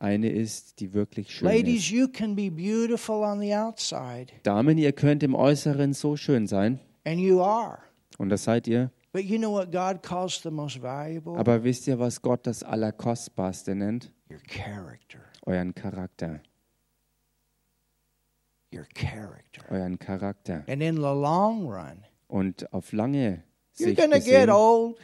[0.00, 1.90] Eine ist, die wirklich schön Ladies, ist.
[1.90, 6.80] you can be beautiful on the outside, Damen, ihr könnt im Äußeren so schön sein.
[7.04, 7.78] and you are.
[8.18, 8.90] Und das seid ihr.
[9.12, 11.36] But you know what God calls the most valuable?
[11.36, 14.12] Aber wisst ihr, was Gott das Allerkostbarste nennt?
[14.30, 15.18] Your character.
[15.46, 16.40] Euren Charakter.
[18.72, 19.62] Your character.
[19.70, 20.62] Euren Charakter.
[20.68, 23.42] And in the long run, Und auf lange
[23.76, 24.96] you're Sicht going to get gesehen, old.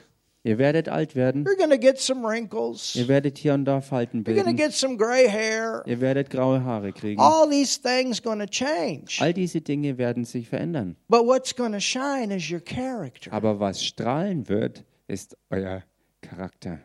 [0.47, 1.45] Ihr werdet alt werden.
[1.45, 2.95] You're to get some wrinkles.
[2.95, 4.57] Ihr werdet hier und da Falten You're going to bilden.
[4.57, 5.83] get some gray hair.
[5.87, 7.21] Ihr werdet graue Haare kriegen.
[7.21, 9.21] All these things to change.
[9.21, 10.97] All diese Dinge werden sich verändern.
[11.09, 13.33] But what's to shine is your character.
[13.33, 15.83] Aber was strahlen wird, ist euer
[16.23, 16.81] Charakter.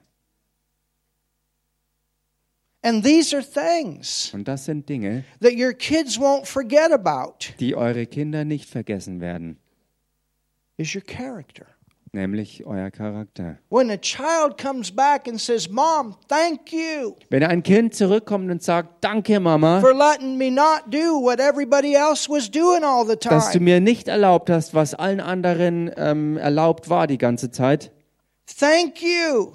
[2.84, 7.54] And these are things Und das sind Dinge, that your kids won't forget about.
[7.60, 9.58] die eure Kinder nicht vergessen werden,
[10.78, 11.67] Is your character.
[12.13, 13.58] Nämlich euer Charakter.
[13.69, 18.62] When a child comes back and says, "Mom, thank you Wenn ein Kind zurückkommt und
[18.62, 23.15] sagt, danke Mama, for letting me not do what everybody else was doing all the
[23.15, 27.91] dass du mir nicht erlaubt hast, was allen anderen ähm, erlaubt war die ganze Zeit.
[28.60, 29.54] Thank you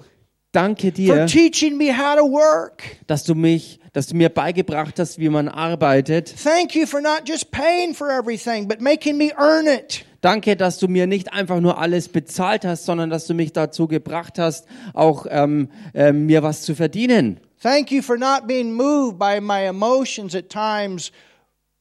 [0.51, 2.81] Danke for dir, teaching me how to work.
[3.05, 6.33] dass du mich, dass du mir beigebracht hast, wie man arbeitet.
[6.43, 10.79] Thank you for not just paying for everything, but making me earn it." Danke, dass
[10.79, 14.67] du mir nicht einfach nur alles bezahlt hast, sondern dass du mich dazu gebracht hast,
[14.93, 17.39] auch ähm, ähm, mir was zu verdienen.
[17.61, 21.11] Thank you for not being moved by my emotions at times,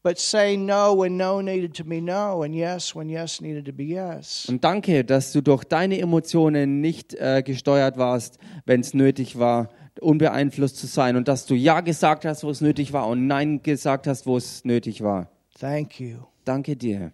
[0.02, 3.72] but saying no when no needed to be no, and yes when yes needed to
[3.72, 4.46] be yes.
[4.48, 9.68] Und danke, dass du durch deine Emotionen nicht äh, gesteuert warst, wenn es nötig war,
[10.00, 11.16] unbeeinflusst zu sein.
[11.16, 14.36] Und dass du Ja gesagt hast, wo es nötig war und Nein gesagt hast, wo
[14.36, 15.28] es nötig war.
[15.58, 16.18] Thank you.
[16.44, 17.12] Danke dir.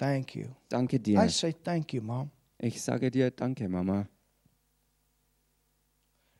[0.00, 0.46] Thank you.
[0.70, 1.28] Danke I dir.
[1.28, 2.30] say thank you, Mom.
[2.58, 4.08] Ich sage dir Danke, Mama.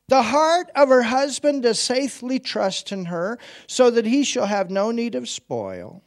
[0.09, 4.71] The heart of her husband does safely trust in her, so that he shall have
[4.71, 6.01] no need of spoil.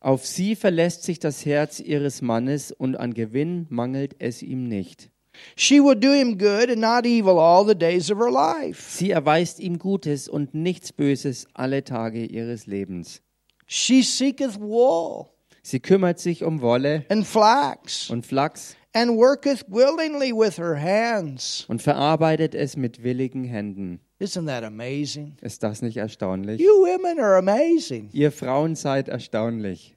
[0.00, 5.10] Auf sie verlässt sich das Herz ihres Mannes und an Gewinn mangelt es ihm nicht.
[5.54, 8.82] She will do him good and not evil all the days of her life.
[8.98, 13.22] Sie erweist ihm Gutes und nichts Böses alle Tage ihres Lebens.
[13.66, 20.32] She seeketh wool Sie kümmert sich um Wolle and flax und Flachs and worketh willingly
[20.32, 21.64] with her hands.
[21.68, 24.00] und verarbeitet es mit willigen Händen.
[24.20, 25.36] Isn't that amazing?
[25.40, 26.60] Ist das nicht erstaunlich?
[26.60, 28.10] You women are amazing.
[28.12, 29.94] Ihr Frauen seid erstaunlich.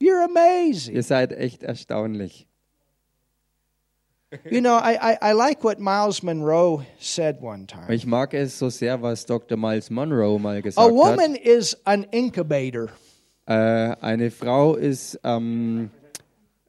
[0.00, 0.94] You're amazing.
[0.94, 2.48] Ihr seid echt erstaunlich.
[4.50, 7.92] You know, I, I, I like what Miles Monroe said one time.
[7.92, 9.58] Ich mag es so sehr, was Dr.
[9.58, 10.94] Miles Monroe mal A gesagt hat.
[10.94, 12.88] woman is an incubator.
[13.46, 13.52] Äh,
[14.00, 15.90] eine Frau ist, ähm,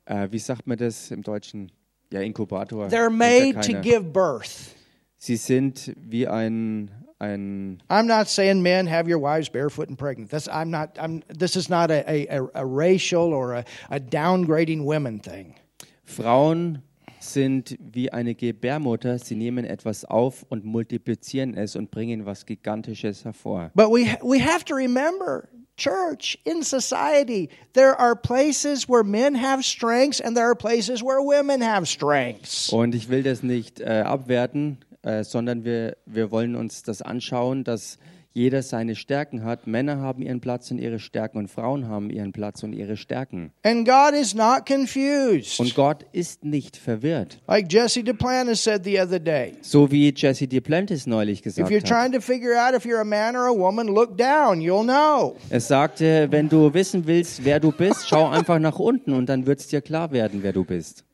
[0.05, 1.71] äh, wie sagt man das im Deutschen?
[2.11, 2.87] Ja, Inkubator.
[2.87, 4.75] They're made to give birth.
[5.17, 10.29] Sie sind wie ein, ein I'm not saying men have your wives barefoot and pregnant.
[10.29, 10.99] That's I'm not.
[10.99, 11.23] I'm.
[11.27, 15.55] This is not a, a, a racial or a, a downgrading women thing.
[16.03, 16.83] Frauen
[17.19, 19.17] sind wie eine Gebärmutter.
[19.17, 23.71] Sie nehmen etwas auf und multiplizieren es und bringen was Gigantisches hervor.
[23.73, 29.63] But we we have to remember, church in society, there are places where men have
[29.63, 32.69] strengths and there are places where women have strengths.
[32.71, 37.63] Und ich will das nicht äh, abwerten, äh, sondern wir, wir wollen uns das anschauen,
[37.63, 37.97] dass
[38.35, 39.67] jeder seine Stärken hat.
[39.67, 43.51] Männer haben ihren Platz und ihre Stärken und Frauen haben ihren Platz und ihre Stärken.
[43.63, 45.59] And God is not confused.
[45.59, 47.39] Und Gott ist nicht verwirrt.
[47.47, 49.53] Like Jesse Duplantis said the other day.
[49.61, 51.87] So wie Jesse Duplantis neulich If gesagt you're hat.
[51.87, 54.59] trying to figure out if you're a man or a woman, look down.
[54.61, 55.35] You'll know.
[55.51, 59.45] Er sagte, wenn du wissen willst, wer du bist, schau einfach nach unten und dann
[59.45, 61.05] wird es dir klar werden, wer du bist.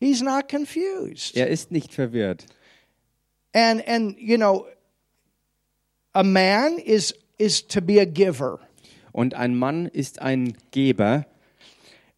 [0.00, 1.34] He's not confused.
[1.34, 2.44] Er ist nicht verwirrt.
[3.54, 4.66] And and you know,
[6.12, 8.58] a man is is to be a giver,
[9.12, 11.26] Und ein Mann ist ein Geber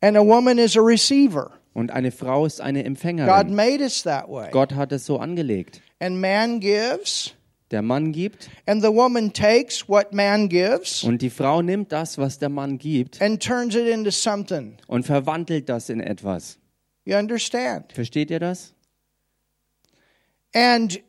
[0.00, 1.52] and a woman is a receiver.
[1.74, 3.54] und eine Frau ist eine God Empfängerin.
[3.54, 4.50] made us that way.
[4.50, 5.80] Gott hat es so angelegt.
[6.00, 7.34] And man gives,
[7.70, 12.18] Der Mann gibt and the woman takes what man gives und die Frau nimmt das,
[12.18, 14.76] was der Mann gibt and turns it into something.
[14.88, 16.58] und verwandelt das in etwas.
[17.04, 17.92] You understand?
[17.94, 18.74] Versteht ihr das?
[20.54, 21.00] And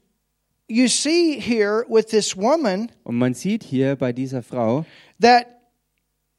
[0.73, 4.85] you see here with this woman Und man sieht hier bei dieser Frau,
[5.21, 5.45] that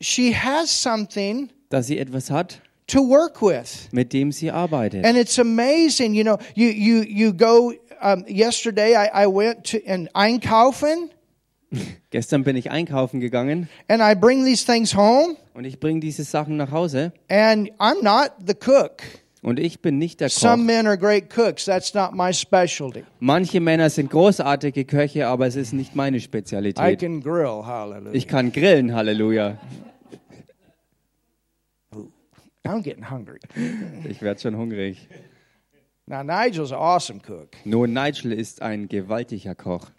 [0.00, 3.88] she has something dass sie etwas hat, to work with.
[3.92, 5.04] mit dem sie arbeitet.
[5.04, 9.78] And it's amazing, you know, you you you go um, yesterday I, I went to
[9.86, 11.10] an Einkaufen
[12.10, 16.22] Gestern bin ich einkaufen gegangen and I bring these things home und ich bringe diese
[16.24, 19.02] Sachen nach Hause and I'm not the cook.
[19.44, 20.64] Und ich bin nicht der Some Koch.
[20.66, 21.64] men are great cooks.
[21.66, 23.04] That's not my specialty.
[23.20, 27.00] Manche Männer sind großartige Köche, aber es ist nicht meine I Spezialität.
[27.00, 28.14] can grill, hallelujah.
[28.14, 29.58] Ich kann grillen, Halleluja.
[32.66, 33.38] I'm getting hungry.
[34.08, 35.06] Ich werde schon hungrig.
[36.06, 37.56] Now Nigel's an awesome cook.
[37.64, 39.90] Nun, Nigel ist ein gewaltiger Koch.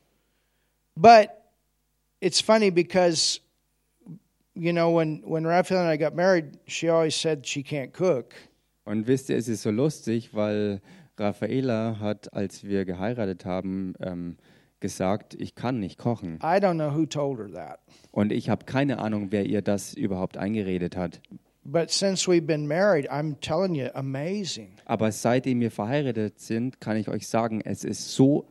[0.96, 1.30] But
[2.22, 3.40] it's funny because
[4.56, 8.34] you know when when Raphael and I got married, she always said she can't cook.
[8.86, 10.82] Und wisst ihr, es ist so lustig, weil
[11.18, 14.38] Raffaela hat, als wir geheiratet haben, ähm,
[14.80, 16.36] gesagt, ich kann nicht kochen.
[16.36, 17.80] I don't know who told her that.
[18.12, 21.22] Und ich habe keine Ahnung, wer ihr das überhaupt eingeredet hat.
[21.64, 24.74] But since we've been married, I'm telling you, amazing.
[24.86, 28.46] Aber seitdem wir verheiratet sind, kann ich euch sagen, es ist so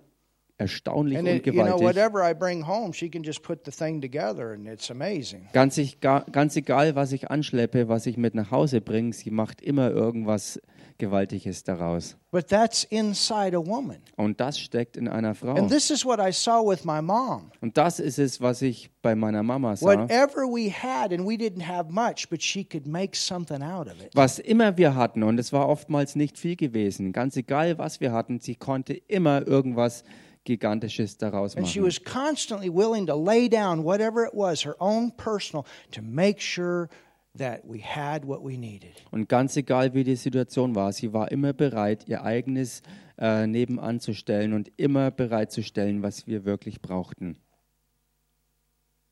[0.59, 1.85] erstaunlich And und you know, gewaltig.
[1.87, 5.49] whatever I bring home, she can just put the thing together, and it's amazing.
[5.53, 9.31] Ganz, ich, ga- ganz egal, was ich anschleppe, was ich mit nach Hause bringe, sie
[9.31, 10.61] macht immer irgendwas
[10.99, 12.17] Gewaltiges daraus.
[12.31, 13.99] But that's inside a woman.
[14.17, 15.55] Und das steckt in einer Frau.
[15.55, 17.51] And this is what I saw with my mom.
[17.61, 19.87] Und das ist es, was ich bei meiner Mama sah.
[19.87, 24.01] Whatever we had, and we didn't have much, but she could make something out of
[24.01, 24.11] it.
[24.14, 28.12] Was immer wir hatten, und es war oftmals nicht viel gewesen, ganz egal, was wir
[28.12, 30.05] hatten, sie konnte immer irgendwas
[30.44, 31.87] Gigantisches daraus And she machen.
[31.87, 36.88] was constantly willing to lay down whatever it was, her own personal, to make sure
[37.37, 38.92] that we had what we needed.
[39.11, 42.83] Und ganz egal, wie die Situation war, sie war immer bereit, ihr eigenes
[43.18, 47.37] äh, nebenan zu stellen und immer bereit zu stellen, was wir wirklich brauchten.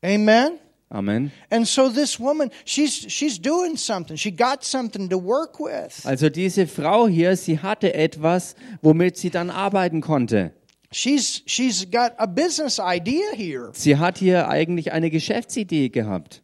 [0.03, 0.59] Amen.
[0.89, 1.31] Amen.
[1.49, 4.15] And so this woman, she's she's doing something.
[4.15, 6.05] She got something to work with.
[6.05, 10.53] Also diese Frau hier, sie hatte etwas, womit sie dann arbeiten konnte.
[10.93, 13.71] She's she's got a business idea here.
[13.73, 16.41] Sie hat hier eigentlich eine Geschäftsidee gehabt.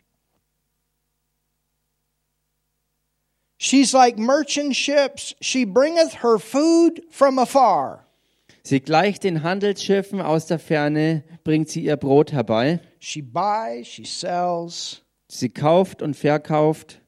[3.57, 5.35] She's like merchant ships.
[5.39, 8.05] She bringeth her food from afar.
[8.63, 12.79] Sie gleicht den Handelsschiffen aus der Ferne, bringt sie ihr Brot herbei.
[12.99, 15.01] She buys, she sells.
[15.27, 17.01] Sie kauft und verkauft.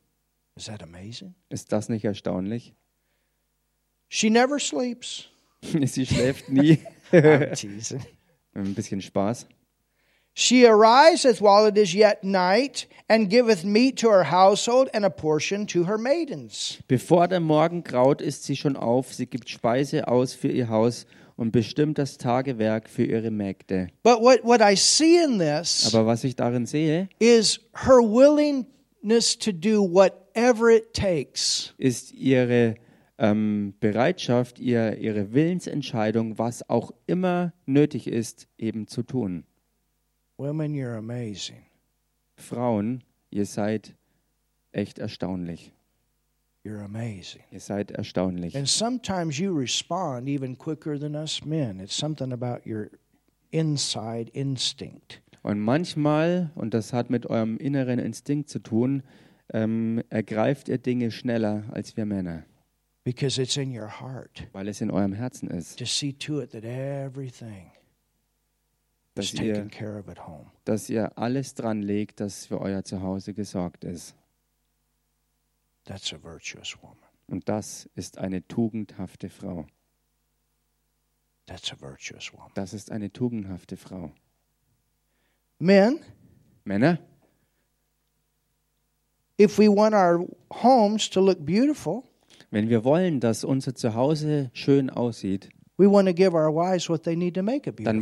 [0.56, 1.34] Is that amazing?
[1.50, 2.74] Ist das nicht erstaunlich?
[4.10, 5.26] She never sleeps.
[5.86, 6.80] Sie schläft nie.
[7.56, 8.04] Teasing.
[8.54, 9.46] Ein bisschen Spaß.
[10.34, 15.10] She ariseth while it is yet night, and giveth meat to her household and a
[15.10, 16.80] portion to her maidens.
[16.88, 21.06] Bevor der Morgen graut, ist sie schon auf, sie gibt Speise aus für ihr Haus
[21.36, 23.90] und bestimmt das Tagewerk für ihre Mägde.
[24.04, 29.38] But what, what I see in this Aber was ich darin sehe, is her willingness
[29.38, 32.76] to do whatever it takes ist ihre
[33.22, 39.46] ähm, Bereitschaft, ihr, ihre Willensentscheidung, was auch immer nötig ist, eben zu tun.
[40.38, 41.62] Women, you're amazing.
[42.36, 43.96] Frauen, ihr seid
[44.72, 45.72] echt erstaunlich.
[46.66, 47.44] You're amazing.
[47.52, 48.58] Ihr seid erstaunlich.
[48.58, 51.80] And sometimes you respond even quicker than us men.
[51.80, 52.90] It's something about your
[53.52, 55.22] inside instinct.
[55.44, 59.04] Und manchmal, und das hat mit eurem inneren Instinkt zu tun,
[59.54, 62.46] ähm, ergreift ihr Dinge schneller als wir Männer,
[63.04, 66.52] Because it's in your heart weil es in eurem Herzen ist, to see to it
[66.52, 67.72] that everything
[69.16, 70.52] is dass ihr, taken care of at home.
[70.66, 74.16] dass ihr alles dran legt, dass für euer Zuhause gesorgt ist.
[75.86, 76.98] That's a virtuous woman.
[77.28, 79.66] Und das ist eine tugendhafte Frau.
[81.48, 82.52] That's a virtuous woman.
[82.54, 84.12] Das ist eine tugendhafte Frau.
[85.60, 86.00] Men,
[86.64, 87.00] Männer,
[89.40, 92.04] if we want our homes to look beautiful,
[92.52, 95.88] wenn wir wollen, dass unser Zuhause schön aussieht, dann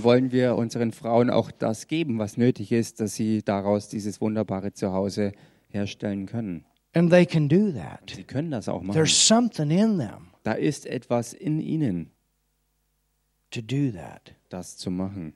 [0.03, 4.73] wollen wir unseren Frauen auch das geben, was nötig ist, dass sie daraus dieses wunderbare
[4.73, 5.31] Zuhause
[5.69, 6.65] herstellen können.
[6.93, 8.11] And they can do that.
[8.13, 8.93] Sie können das auch machen.
[8.95, 12.11] There's something in them Da ist etwas in ihnen,
[13.51, 14.33] to do that.
[14.49, 15.35] das zu machen.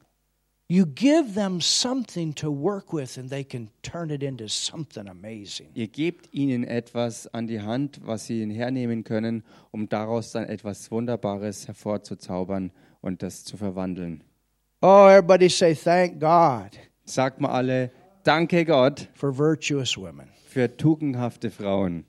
[0.69, 5.67] You give them something to work with, and they can turn it into something amazing.
[5.75, 10.89] Ihr gebt ihnen etwas an die Hand, was sie hernehmen können, um daraus dann etwas
[10.89, 14.23] Wunderbares hervorzuzaubern und das zu verwandeln.
[14.81, 17.91] Oh, everybody say, Thank God Sagt mal alle,
[18.23, 20.29] danke Gott for virtuous women.
[20.45, 22.05] für tugendhafte Frauen.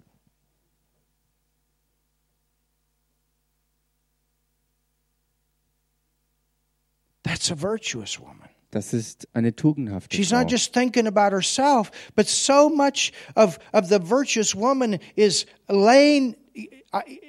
[7.25, 8.49] That's a virtuous woman.
[8.71, 10.41] Das ist eine tugendhafte She's Frau.
[10.41, 16.35] not just thinking about herself, but so much of, of the virtuous woman is laying,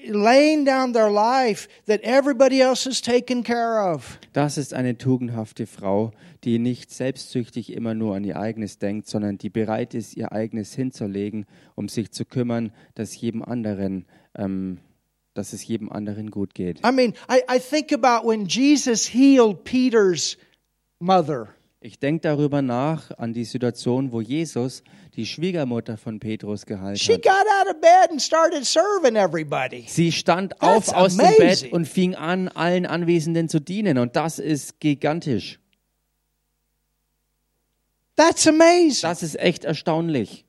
[0.08, 4.20] laying down their life that everybody else is taken care of.
[4.34, 6.12] Das ist eine tugendhafte Frau,
[6.44, 10.74] die nicht selbstsüchtig immer nur an ihr eigenes denkt, sondern die bereit ist, ihr eigenes
[10.74, 14.80] hinzulegen, um sich zu kümmern, dass jedem anderen, ähm,
[15.36, 16.80] dass es jedem anderen gut geht.
[16.84, 20.38] I mean, I, I think about when Jesus healed Peter's
[21.00, 21.50] mother.
[21.82, 24.82] Ich denke darüber nach an die Situation, wo Jesus
[25.16, 27.22] die Schwiegermutter von Petrus geheilt She hat.
[27.24, 27.32] got
[27.62, 29.86] out of bed and started serving everybody.
[29.88, 31.70] Sie stand auf That's aus dem amazing.
[31.70, 34.00] Bett und fing an, allen Anwesenden zu dienen.
[34.00, 35.60] Und das ist gigantisch.
[38.16, 39.02] That's amazing.
[39.04, 40.44] Das ist echt erstaunlich.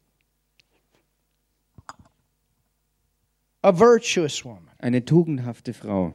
[3.63, 4.66] A virtuous woman.
[4.79, 6.15] Eine tugendhafte Frau.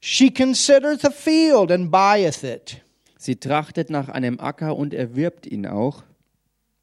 [0.00, 2.82] She considereth a field and buyeth it.
[3.18, 6.04] Sie trachtet nach einem Acker und erwirbt ihn auch.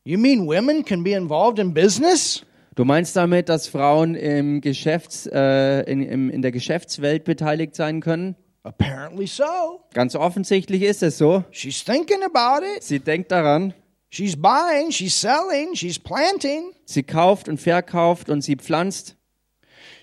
[0.04, 2.46] You mean women can be involved in business?
[2.76, 8.02] Du meinst damit, dass Frauen im Geschäfts, äh, in, im, in der Geschäftswelt beteiligt sein
[8.02, 8.36] können?
[8.64, 9.46] Apparently so.
[9.94, 11.46] Ganz offensichtlich ist es so.
[11.52, 12.84] She's thinking about it.
[12.84, 13.74] Sie denkt daran,
[14.10, 16.74] She's buying, she's selling, she's planting.
[16.86, 19.16] sie kauft und verkauft und sie pflanzt.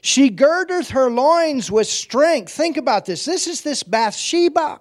[0.03, 2.50] She girdeth her loins with strength.
[2.55, 3.24] Think about this.
[3.24, 4.80] This is this Bathsheba.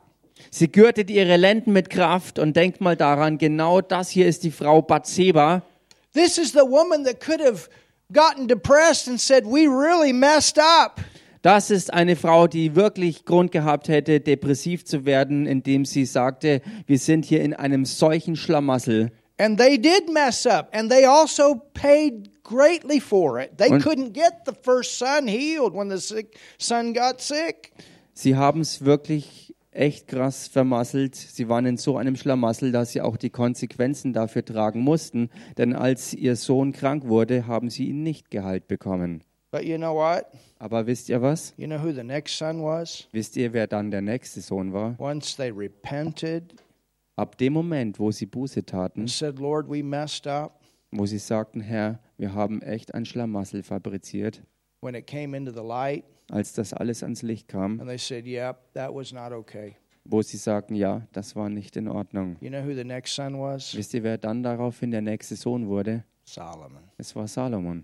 [0.49, 4.51] Sie gürtet ihre Lenden mit Kraft und denkt mal daran, genau das hier ist die
[4.51, 5.61] Frau Bathseba.
[6.13, 7.69] This is the woman that could have
[8.11, 10.99] gotten depressed and said, We really messed up.
[11.41, 16.61] Das ist eine Frau, die wirklich Grund gehabt hätte, depressiv zu werden, indem sie sagte,
[16.85, 19.11] wir sind hier in einem solchen Schlamassel.
[19.39, 23.57] And they did mess up, and they also paid greatly for it.
[23.57, 27.71] They Und- couldn't get the first son healed when the sick son got sick.
[28.13, 31.15] Sie haben es wirklich echt krass vermasselt.
[31.15, 35.29] Sie waren in so einem Schlamassel, dass sie auch die Konsequenzen dafür tragen mussten.
[35.57, 39.23] Denn als ihr Sohn krank wurde, haben sie ihn nicht geheilt bekommen.
[39.51, 40.27] But you know what?
[40.59, 41.53] Aber wisst ihr was?
[41.57, 43.07] You know who the next son was?
[43.11, 44.95] Wisst ihr, wer dann der nächste Sohn war?
[44.97, 46.55] Once they repented
[47.17, 51.59] Ab dem Moment, wo sie Buße taten, said, Lord, we messed up, wo sie sagten,
[51.59, 54.41] Herr, wir haben echt ein Schlamassel fabriziert,
[54.81, 58.25] when it came into the light, als das alles ans Licht kam, and they said,
[58.25, 59.75] Yep, that was not okay.
[60.05, 62.37] wo sie sagten, ja, das war nicht in Ordnung.
[62.39, 63.75] You know who the next son was?
[63.75, 66.05] Wisst ihr, wer dann daraufhin der nächste Sohn wurde?
[66.23, 66.83] Solomon.
[66.97, 67.83] Es war Salomon.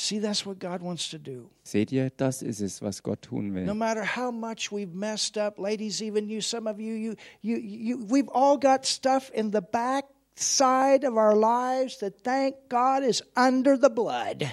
[0.00, 1.50] See, that's what God wants to do.
[1.64, 3.74] Seht ihr, das ist es, was Gott tun No will.
[3.74, 7.98] matter how much we've messed up, ladies, even you, some of you, you, you, you,
[8.08, 10.04] we've all got stuff in the back
[10.36, 14.44] side of our lives that thank God is under the blood.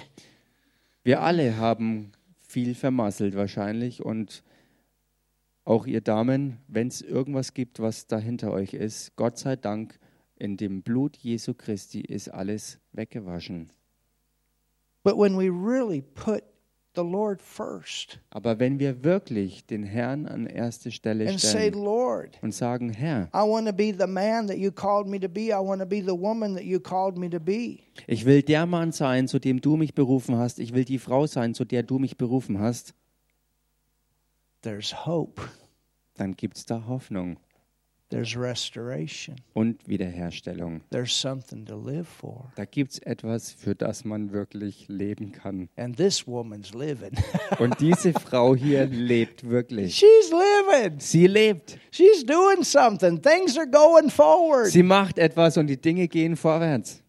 [1.04, 4.42] Wir alle haben viel vermasselt wahrscheinlich und
[5.64, 10.00] auch ihr Damen, wenn es irgendwas gibt, was dahinter euch ist, Gott sei Dank,
[10.34, 13.70] in dem Blut Jesu Christi ist alles weggewaschen.
[15.06, 16.42] But when we really put
[16.96, 21.84] the Lord first Aber wenn wir wirklich den Herrn an erste Stelle and say, stellen
[21.84, 25.28] Lord, und sagen, Herr, I want to be the man that you called me to
[25.28, 25.52] be.
[25.52, 27.84] I want to be the woman that you called me to be.
[28.08, 31.28] ich will der Mann sein, zu dem du mich berufen hast, ich will die Frau
[31.28, 32.92] sein, zu der du mich berufen hast,
[34.62, 35.40] There's hope.
[36.14, 37.38] dann gibt es da Hoffnung.
[39.54, 40.80] Und Wiederherstellung.
[40.90, 42.52] There's something to live for.
[42.54, 45.68] Da gibt es etwas, für das man wirklich leben kann.
[45.76, 47.12] And this woman's living.
[47.58, 49.96] Und diese Frau hier lebt wirklich.
[49.96, 51.00] She's living.
[51.00, 51.78] Sie lebt.
[51.90, 53.20] She's doing something.
[53.20, 54.70] Things are going forward.
[54.70, 57.02] Sie macht etwas und die Dinge gehen vorwärts.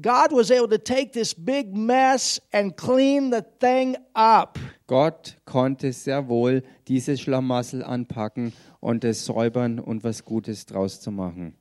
[0.00, 4.58] God was able to take this big mess and clean the thing up.
[4.92, 11.10] Gott konnte sehr wohl dieses Schlamassel anpacken und es säubern und was Gutes draus zu
[11.10, 11.56] machen.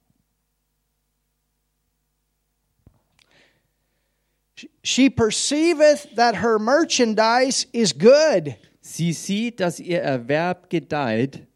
[4.83, 8.53] She perceiveth that her merchandise is good.
[8.81, 11.47] Sie sieht, dass ihr Erwerb gedeiht.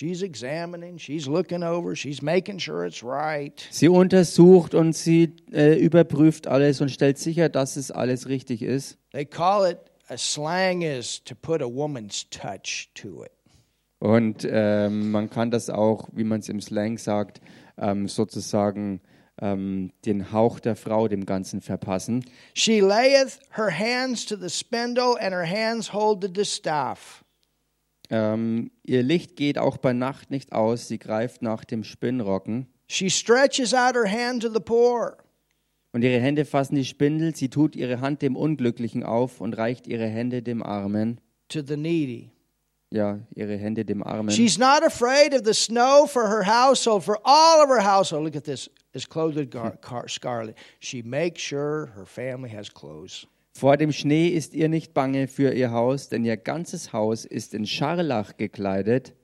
[0.00, 3.52] She's examining, she's looking over, she's making sure it's right.
[3.70, 8.96] Sie untersucht und sie äh, überprüft alles und stellt sicher, dass es alles richtig ist.
[9.12, 9.76] They call it,
[10.08, 13.32] a slang is to put a woman's touch to it.
[13.98, 17.42] Und ähm, man kann das auch, wie man es im Slang sagt,
[17.76, 19.02] ähm, sozusagen
[19.42, 22.24] ähm, den Hauch der Frau dem Ganzen verpassen.
[22.54, 27.22] She layeth her hands to the spindle, and her hands hold the distaff.
[28.10, 30.88] Ähm, ihr Licht geht auch bei Nacht nicht aus.
[30.88, 32.66] Sie greift nach dem Spinnrocken.
[32.88, 35.16] She stretches out her hand to the poor.
[35.92, 37.34] Und ihre Hände fassen die Spindel.
[37.34, 41.20] Sie tut ihre Hand dem Unglücklichen auf und reicht ihre Hände dem Armen.
[41.50, 42.30] to the needy.
[42.92, 44.30] Ja, ihre Hände dem Armen.
[44.30, 48.24] She's not afraid of the snow for her household, for all of her household.
[48.24, 49.54] Look at this, is clothed
[50.08, 50.56] scarlet.
[50.80, 53.26] She makes sure her family has clothes.
[53.52, 57.52] Vor dem Schnee ist ihr nicht bange für ihr Haus, denn ihr ganzes Haus ist
[57.54, 59.14] in Scharlach gekleidet.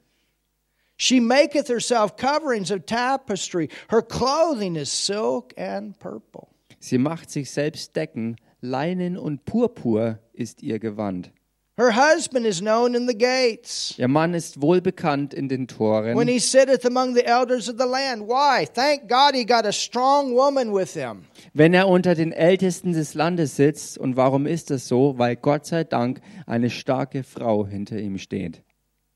[0.98, 3.68] She maketh herself coverings of tapestry.
[3.90, 6.48] Her clothing is silk and purple.
[6.78, 8.36] Sie macht sich selbst Decken.
[8.62, 11.30] Leinen und Purpur ist ihr Gewand.
[11.78, 13.94] Her husband is known in the gates.
[13.98, 16.26] Ihr Mann ist wohl bekannt in den When Toren.
[16.26, 18.26] he sitteth among the elders of the land.
[18.26, 18.64] Why?
[18.64, 21.26] Thank God he got a strong woman with him.
[21.52, 23.98] Wenn er unter den Ältesten des Landes sitzt.
[23.98, 25.18] Und warum ist das so?
[25.18, 28.62] Weil Gott sei Dank eine starke Frau hinter ihm steht.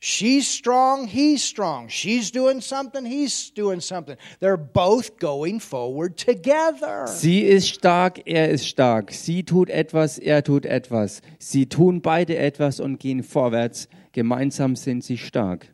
[0.03, 1.88] She's strong, he's strong.
[1.88, 4.16] She's doing something, he's doing something.
[4.40, 7.07] They're both going forward together.
[7.07, 9.12] Sie ist stark, er ist stark.
[9.12, 11.20] Sie tut etwas, er tut etwas.
[11.38, 13.88] Sie tun beide etwas und gehen vorwärts.
[14.12, 15.68] Gemeinsam sind sie stark.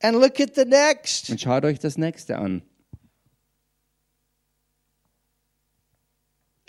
[0.00, 1.28] And look at the next.
[1.28, 2.62] Und schaut euch das nächste an.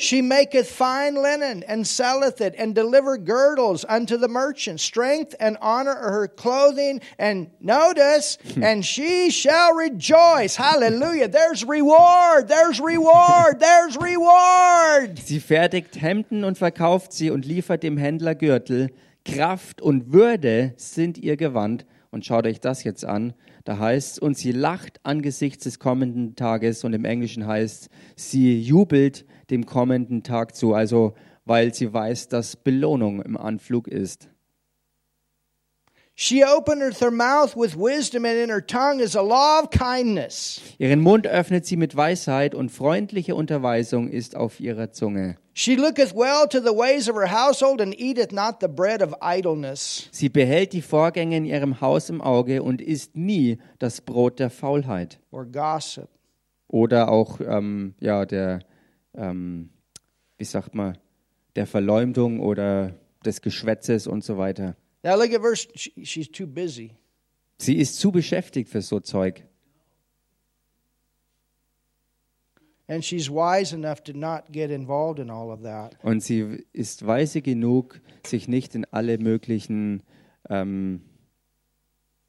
[0.04, 4.82] She maketh fine linen and selleth it, and deliver girdles unto the merchant.
[4.82, 7.00] Strength and honor are her clothing.
[7.18, 10.58] And notice, and she shall rejoice.
[10.58, 11.30] Hallelujah.
[11.30, 12.50] There's reward.
[12.50, 13.60] There's reward.
[13.62, 15.20] There's reward.
[15.20, 18.90] Sie fertigt Hemden und verkauft sie und liefert dem Händler Gürtel.
[19.24, 21.86] Kraft und Würde sind ihr Gewand.
[22.12, 23.34] Und schaut euch das jetzt an.
[23.64, 29.26] Da heißt und sie lacht angesichts des kommenden Tages und im Englischen heißt, sie jubelt
[29.50, 30.74] dem kommenden Tag zu.
[30.74, 31.14] Also,
[31.46, 34.30] weil sie weiß, dass Belohnung im Anflug ist.
[36.16, 40.62] She openeth her mouth with wisdom, and in her tongue is a law of kindness.
[40.78, 45.38] Ihren Mund öffnet sie mit Weisheit und freundliche Unterweisung ist auf ihrer Zunge.
[45.56, 49.14] She looketh well to the ways of her household, and eateth not the bread of
[49.22, 50.10] idleness.
[50.12, 54.50] Sie behält die Vorgänge in ihrem Haus im Auge und isst nie das Brot der
[54.50, 55.20] Faulheit.
[55.32, 56.10] or gossip.
[56.68, 58.62] Oder auch ähm, ja, der,
[59.16, 59.70] ähm,
[60.40, 60.98] wie sagt man,
[61.56, 64.76] der Verleumdung oder des Geschwätzes und so weiter.
[65.04, 65.68] Now look at verse.
[65.76, 66.96] She, she's too busy.
[67.60, 69.46] Sie ist zu beschäftigt für so Zeug.
[72.94, 75.98] And she's wise enough to not get involved in all of that.
[76.04, 80.04] Und sie ist weise genug, sich nicht in alle möglichen,
[80.48, 81.02] ähm,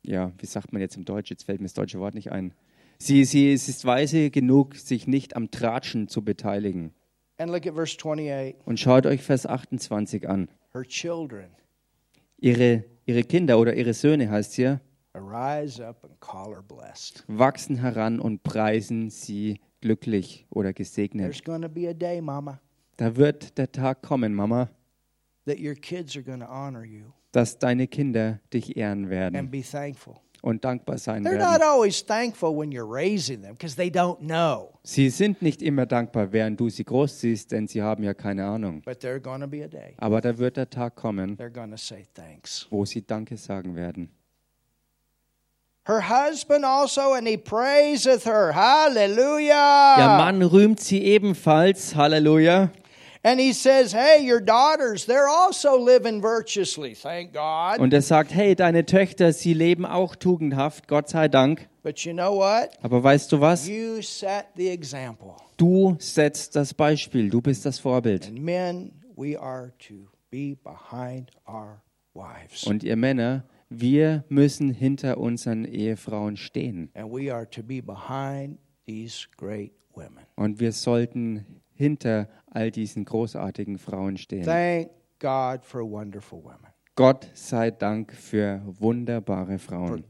[0.02, 2.54] ja, wie sagt man jetzt im Deutsch, jetzt fällt mir das deutsche Wort nicht ein,
[2.98, 6.94] Sie, sie ist weise genug, sich nicht am Tratschen zu beteiligen.
[7.36, 8.56] And look at verse 28.
[8.64, 10.48] Und schaut euch Vers 28 an.
[10.72, 11.50] Her children
[12.38, 14.80] Ihre, ihre Kinder oder ihre Söhne heißt hier,
[15.12, 17.24] arise up and call her blessed.
[17.26, 21.26] wachsen heran und preisen sie glücklich oder gesegnet.
[21.26, 22.59] There's going to be a day, Mama,
[22.97, 24.70] Da wird der Tag kommen, Mama,
[25.45, 29.51] that your kids are going to honor you dass deine Kinder dich ehren werden and
[29.51, 30.14] be thankful.
[30.41, 31.62] und dankbar sein They're werden.
[31.62, 34.78] always thankful when you're raising them because they don't know.
[34.85, 38.80] Sie sind nicht immer dankbar, während du sie großziehst, denn sie haben ja keine Ahnung.
[38.87, 41.37] But there's going to be a day Aber da wird der Tag kommen,
[41.76, 42.66] say thanks.
[42.70, 44.09] wo sie Danke sagen werden.
[45.87, 48.53] Her husband also, and he praiseth her.
[48.53, 49.97] Hallelujah.
[49.99, 51.95] Der Mann rühmt sie ebenfalls.
[51.95, 52.70] Halleluja.
[53.22, 57.80] And he says, Hey, your daughters, they're also living virtuously, thank God.
[57.80, 61.68] Und er sagt, hey, deine Töchter, sie leben auch tugendhaft, Gott sei Dank.
[61.82, 62.70] But you know what?
[62.82, 63.66] Aber weißt du was?
[63.66, 65.37] You set the example.
[65.57, 68.26] Du setzt das Beispiel, du bist das Vorbild.
[68.26, 71.82] And men, we are to be behind our
[72.14, 72.64] wives.
[72.64, 73.45] Und ihr Männer,
[73.81, 76.91] wir müssen hinter unseren Ehefrauen stehen.
[76.95, 80.25] And we are to be behind these great women.
[80.37, 81.45] Und wir sollten
[81.75, 84.45] hinter all diesen großartigen Frauen stehen.
[84.45, 90.05] Thank God for wonderful women, Gott sei Dank für wunderbare Frauen,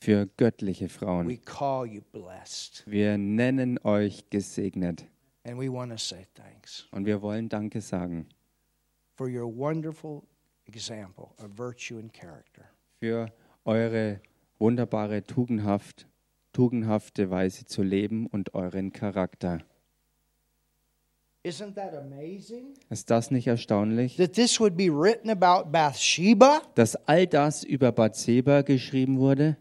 [0.00, 1.44] für göttliche We Frauen.
[1.44, 2.84] call you blessed.
[2.86, 5.06] Wir nennen euch gesegnet.
[5.44, 8.26] And we want to say thanks Und wir wollen Danke sagen
[9.16, 10.22] for your wonderful
[10.74, 12.64] example of virtue and character.
[13.00, 13.32] für
[13.64, 14.20] eure
[14.58, 16.06] wunderbare tugendhaft,
[16.52, 19.60] tugendhafte Weise zu leben und euren Charakter.
[21.42, 22.74] Isn't that amazing?
[22.90, 26.60] Ist das nicht erstaunlich, That this would be written about Bathsheba?
[26.74, 29.56] dass all das über Bathseba geschrieben wurde?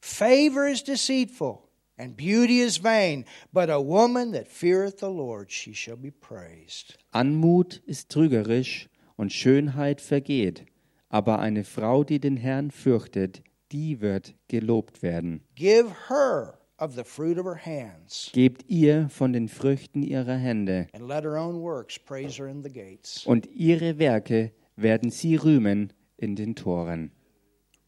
[0.00, 1.60] Favor is deceitful,
[2.02, 6.96] and beauty is vain, but a woman that feareth the Lord, she shall be praised.
[7.12, 10.64] Anmut ist trügerisch und Schönheit vergeht,
[11.08, 15.42] aber eine Frau, die den Herrn fürchtet, die wird gelobt werden.
[15.54, 20.88] Give her of the fruit of her hands, Gebt ihr von den Früchten ihrer Hände,
[20.92, 23.24] and let her own works praise her in the gates.
[23.26, 27.12] und ihre Werke werden sie rühmen in den Toren.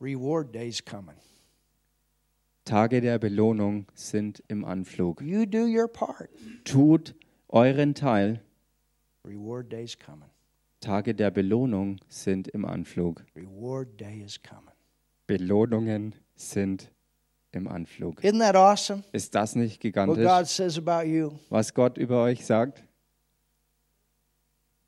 [0.01, 1.17] Reward day's coming.
[2.65, 5.21] Tage der Belohnung sind im Anflug.
[5.21, 6.31] You do your part.
[6.65, 7.15] Tut
[7.49, 8.41] euren Teil.
[9.27, 10.31] Reward day's coming.
[10.81, 13.23] Tage der Belohnung sind im Anflug.
[13.37, 14.73] Reward day is coming.
[15.27, 16.91] Belohnungen sind
[17.53, 18.23] im Anflug.
[18.23, 19.03] Isn't that awesome?
[19.13, 21.33] Ist das nicht What gigantisch, God says about you.
[21.51, 22.83] was Gott über euch sagt?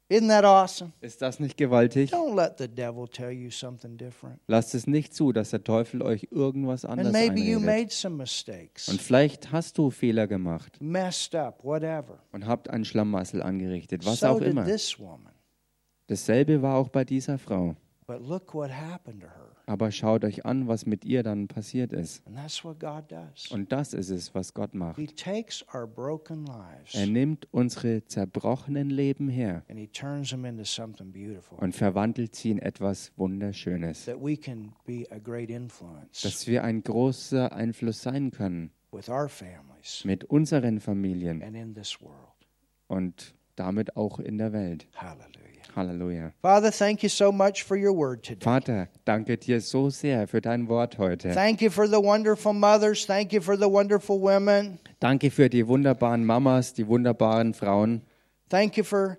[0.08, 0.92] Isn't that awesome?
[1.00, 2.12] Ist das nicht gewaltig?
[2.12, 4.38] Don't let the devil tell you something different.
[4.46, 7.66] Lasst es nicht zu, dass der Teufel euch irgendwas And anderes maybe you einredet.
[7.82, 12.20] made some mistakes, Und vielleicht hast du Fehler gemacht messed up, whatever.
[12.30, 14.64] und habt ein Schlamassel angerichtet, was so auch did immer.
[14.64, 15.32] this woman.
[16.06, 17.74] Dasselbe war auch bei dieser Frau.
[18.06, 19.55] But look what happened to her.
[19.68, 22.22] Aber schaut euch an, was mit ihr dann passiert ist.
[23.50, 24.96] Und das ist es, was Gott macht.
[26.92, 29.64] Er nimmt unsere zerbrochenen Leben her
[31.58, 34.06] und verwandelt sie in etwas Wunderschönes,
[36.22, 38.70] dass wir ein großer Einfluss sein können
[40.04, 42.14] mit unseren Familien and in this world.
[42.86, 44.86] und damit auch in der Welt.
[44.94, 45.55] Hallelujah.
[45.76, 46.32] Halleluja.
[46.40, 48.42] Father, thank you so much for your word today.
[48.42, 51.32] Vater, danke dir so sehr für dein Wort heute.
[51.32, 53.06] Thank you for the wonderful mothers.
[53.06, 54.78] Thank you for the wonderful women.
[55.00, 58.00] Danke für die wunderbaren Mamas, die wunderbaren Frauen.
[58.48, 59.18] Thank you for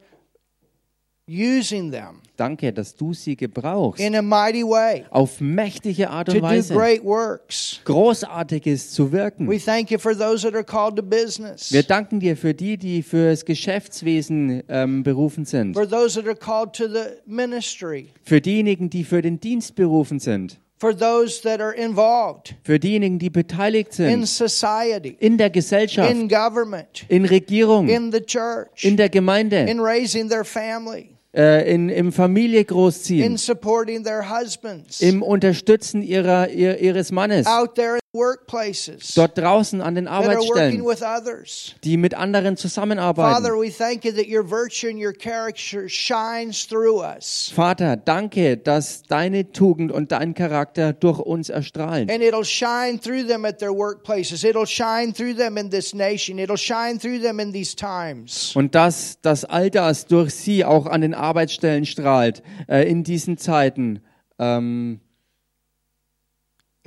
[1.27, 3.99] using them Danke, dass du sie gebrauchst.
[3.99, 6.73] in a mighty way Auf mächtige Art to und do Weise.
[6.73, 7.81] great works.
[7.85, 9.47] Großartiges zu wirken.
[9.49, 12.77] We thank you for those that are called to business, Wir danken dir für die,
[12.77, 15.73] die fürs Geschäftswesen ähm, berufen sind.
[15.73, 20.19] for those that are called to the ministry, Für diejenigen, die für den Dienst berufen
[20.19, 20.59] sind.
[20.79, 24.27] for those that are involved Für diejenigen, die beteiligt in sind.
[24.27, 26.11] society, In der Gesellschaft.
[26.11, 27.89] in government, In Regierung.
[27.89, 29.65] in the church, In der Gemeinde.
[29.67, 33.37] in raising their family, Äh, in, Im Familie in großziehen.
[33.37, 37.45] supporting their husbands, Im Unterstützen ihrer, ihr, ihres Mannes.
[37.45, 40.85] out there in Dort draußen an den Arbeitsstellen.
[40.85, 41.75] with others.
[41.83, 43.43] Die mit anderen Father, zusammenarbeiten.
[43.59, 47.51] we thank you that your virtue and your character shines through us.
[47.53, 52.09] Vater, danke, dass deine Tugend und dein Charakter durch uns erstrahlen.
[52.09, 54.43] And it'll shine through them at their workplaces.
[54.43, 56.39] It'll shine through them in this nation.
[56.39, 58.55] It'll shine through them in these times.
[58.55, 63.37] Und dass, dass all das durch sie auch an den Arbeitsstellen strahlt, äh, in diesen
[63.37, 63.99] Zeiten.
[64.39, 65.01] Ähm,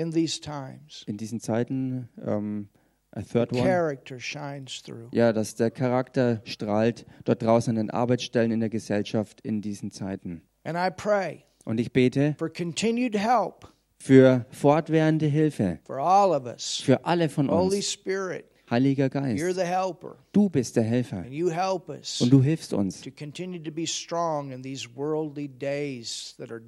[0.01, 1.05] in these times.
[1.07, 2.69] in diesen Zeiten, ähm,
[3.13, 5.09] a third one, Character shines through.
[5.13, 9.91] ja, dass der Charakter strahlt dort draußen an den Arbeitsstellen in der Gesellschaft in diesen
[9.91, 10.43] Zeiten.
[10.65, 13.67] And I pray Und ich bete for continued help
[13.99, 16.81] für fortwährende Hilfe for all of us.
[16.81, 17.91] für alle von Holy uns.
[17.93, 22.31] Spirit, Heiliger you're Geist, the helper, du bist der Helfer and you help us und
[22.33, 26.63] du hilfst uns, to continue to be strong in these worldly days that are.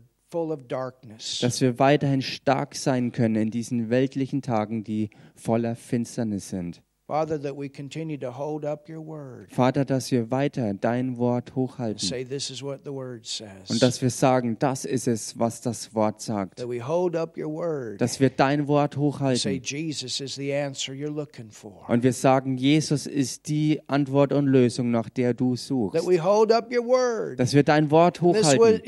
[1.42, 6.82] Dass wir weiterhin stark sein können in diesen weltlichen Tagen, die voller Finsternis sind.
[9.50, 11.98] Vater, dass wir weiter dein Wort hochhalten
[13.68, 16.60] und dass wir sagen, das ist es, was das Wort sagt.
[17.98, 19.60] Dass wir dein Wort hochhalten
[21.88, 25.94] und wir sagen, Jesus ist die Antwort und Lösung, nach der du suchst.
[27.36, 28.80] Dass wir dein Wort hochhalten.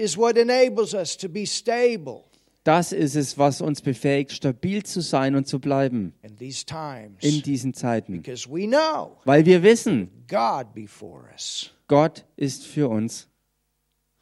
[2.65, 7.23] Das ist es, was uns befähigt, stabil zu sein und zu bleiben in these times.
[7.23, 8.15] in diesen Zeiten.
[8.23, 11.71] Because we know Weil wir wissen, God before us.
[11.89, 13.29] Gott ist für uns.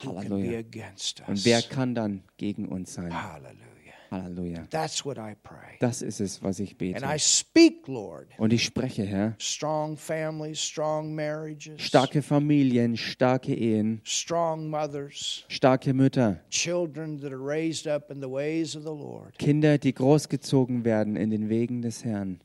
[0.05, 0.59] Halleluja.
[0.59, 1.29] against us?
[1.29, 3.15] Und wer kann dann gegen uns sein?
[3.15, 3.72] Hallelujah.
[4.13, 4.69] Halleluja.
[4.71, 5.79] That's what I pray.
[5.81, 7.05] Das ist es, was ich And bete.
[7.05, 14.01] I speak, Lord, Und ich spreche, Herr, strong families, strong marriages, starke Familien, starke Ehen,
[14.05, 19.39] strong mothers, starke Mütter, children that are raised up in the ways of the Lord.
[19.39, 22.41] Kinder, die großgezogen werden in den Wegen des Herrn.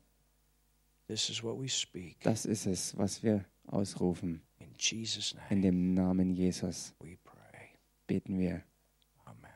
[1.07, 2.17] This is what we speak.
[2.23, 4.41] Das ist es, was wir ausrufen.
[4.59, 7.69] In Jesus' name In dem Namen Jesus we pray.
[8.07, 8.63] beten wir.
[9.25, 9.51] Amen.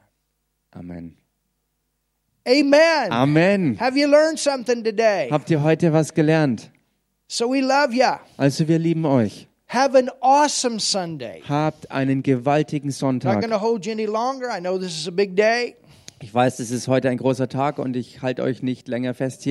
[0.71, 1.20] Amen.
[2.47, 3.11] Amen.
[3.11, 3.77] Amen.
[3.79, 5.29] Have you learned something today?
[5.29, 6.71] Habt ihr heute was gelernt?
[7.27, 8.19] So we love you.
[8.37, 9.47] Also wir lieben euch.
[9.67, 11.41] Have an awesome Sunday.
[11.47, 13.39] Habt einen gewaltigen Not Sonntag.
[13.39, 14.49] going to hold you any longer.
[14.49, 15.75] I know this is a big day.
[16.19, 19.43] Ich weiß, es ist heute ein großer Tag und ich halte euch nicht länger fest
[19.43, 19.49] hier.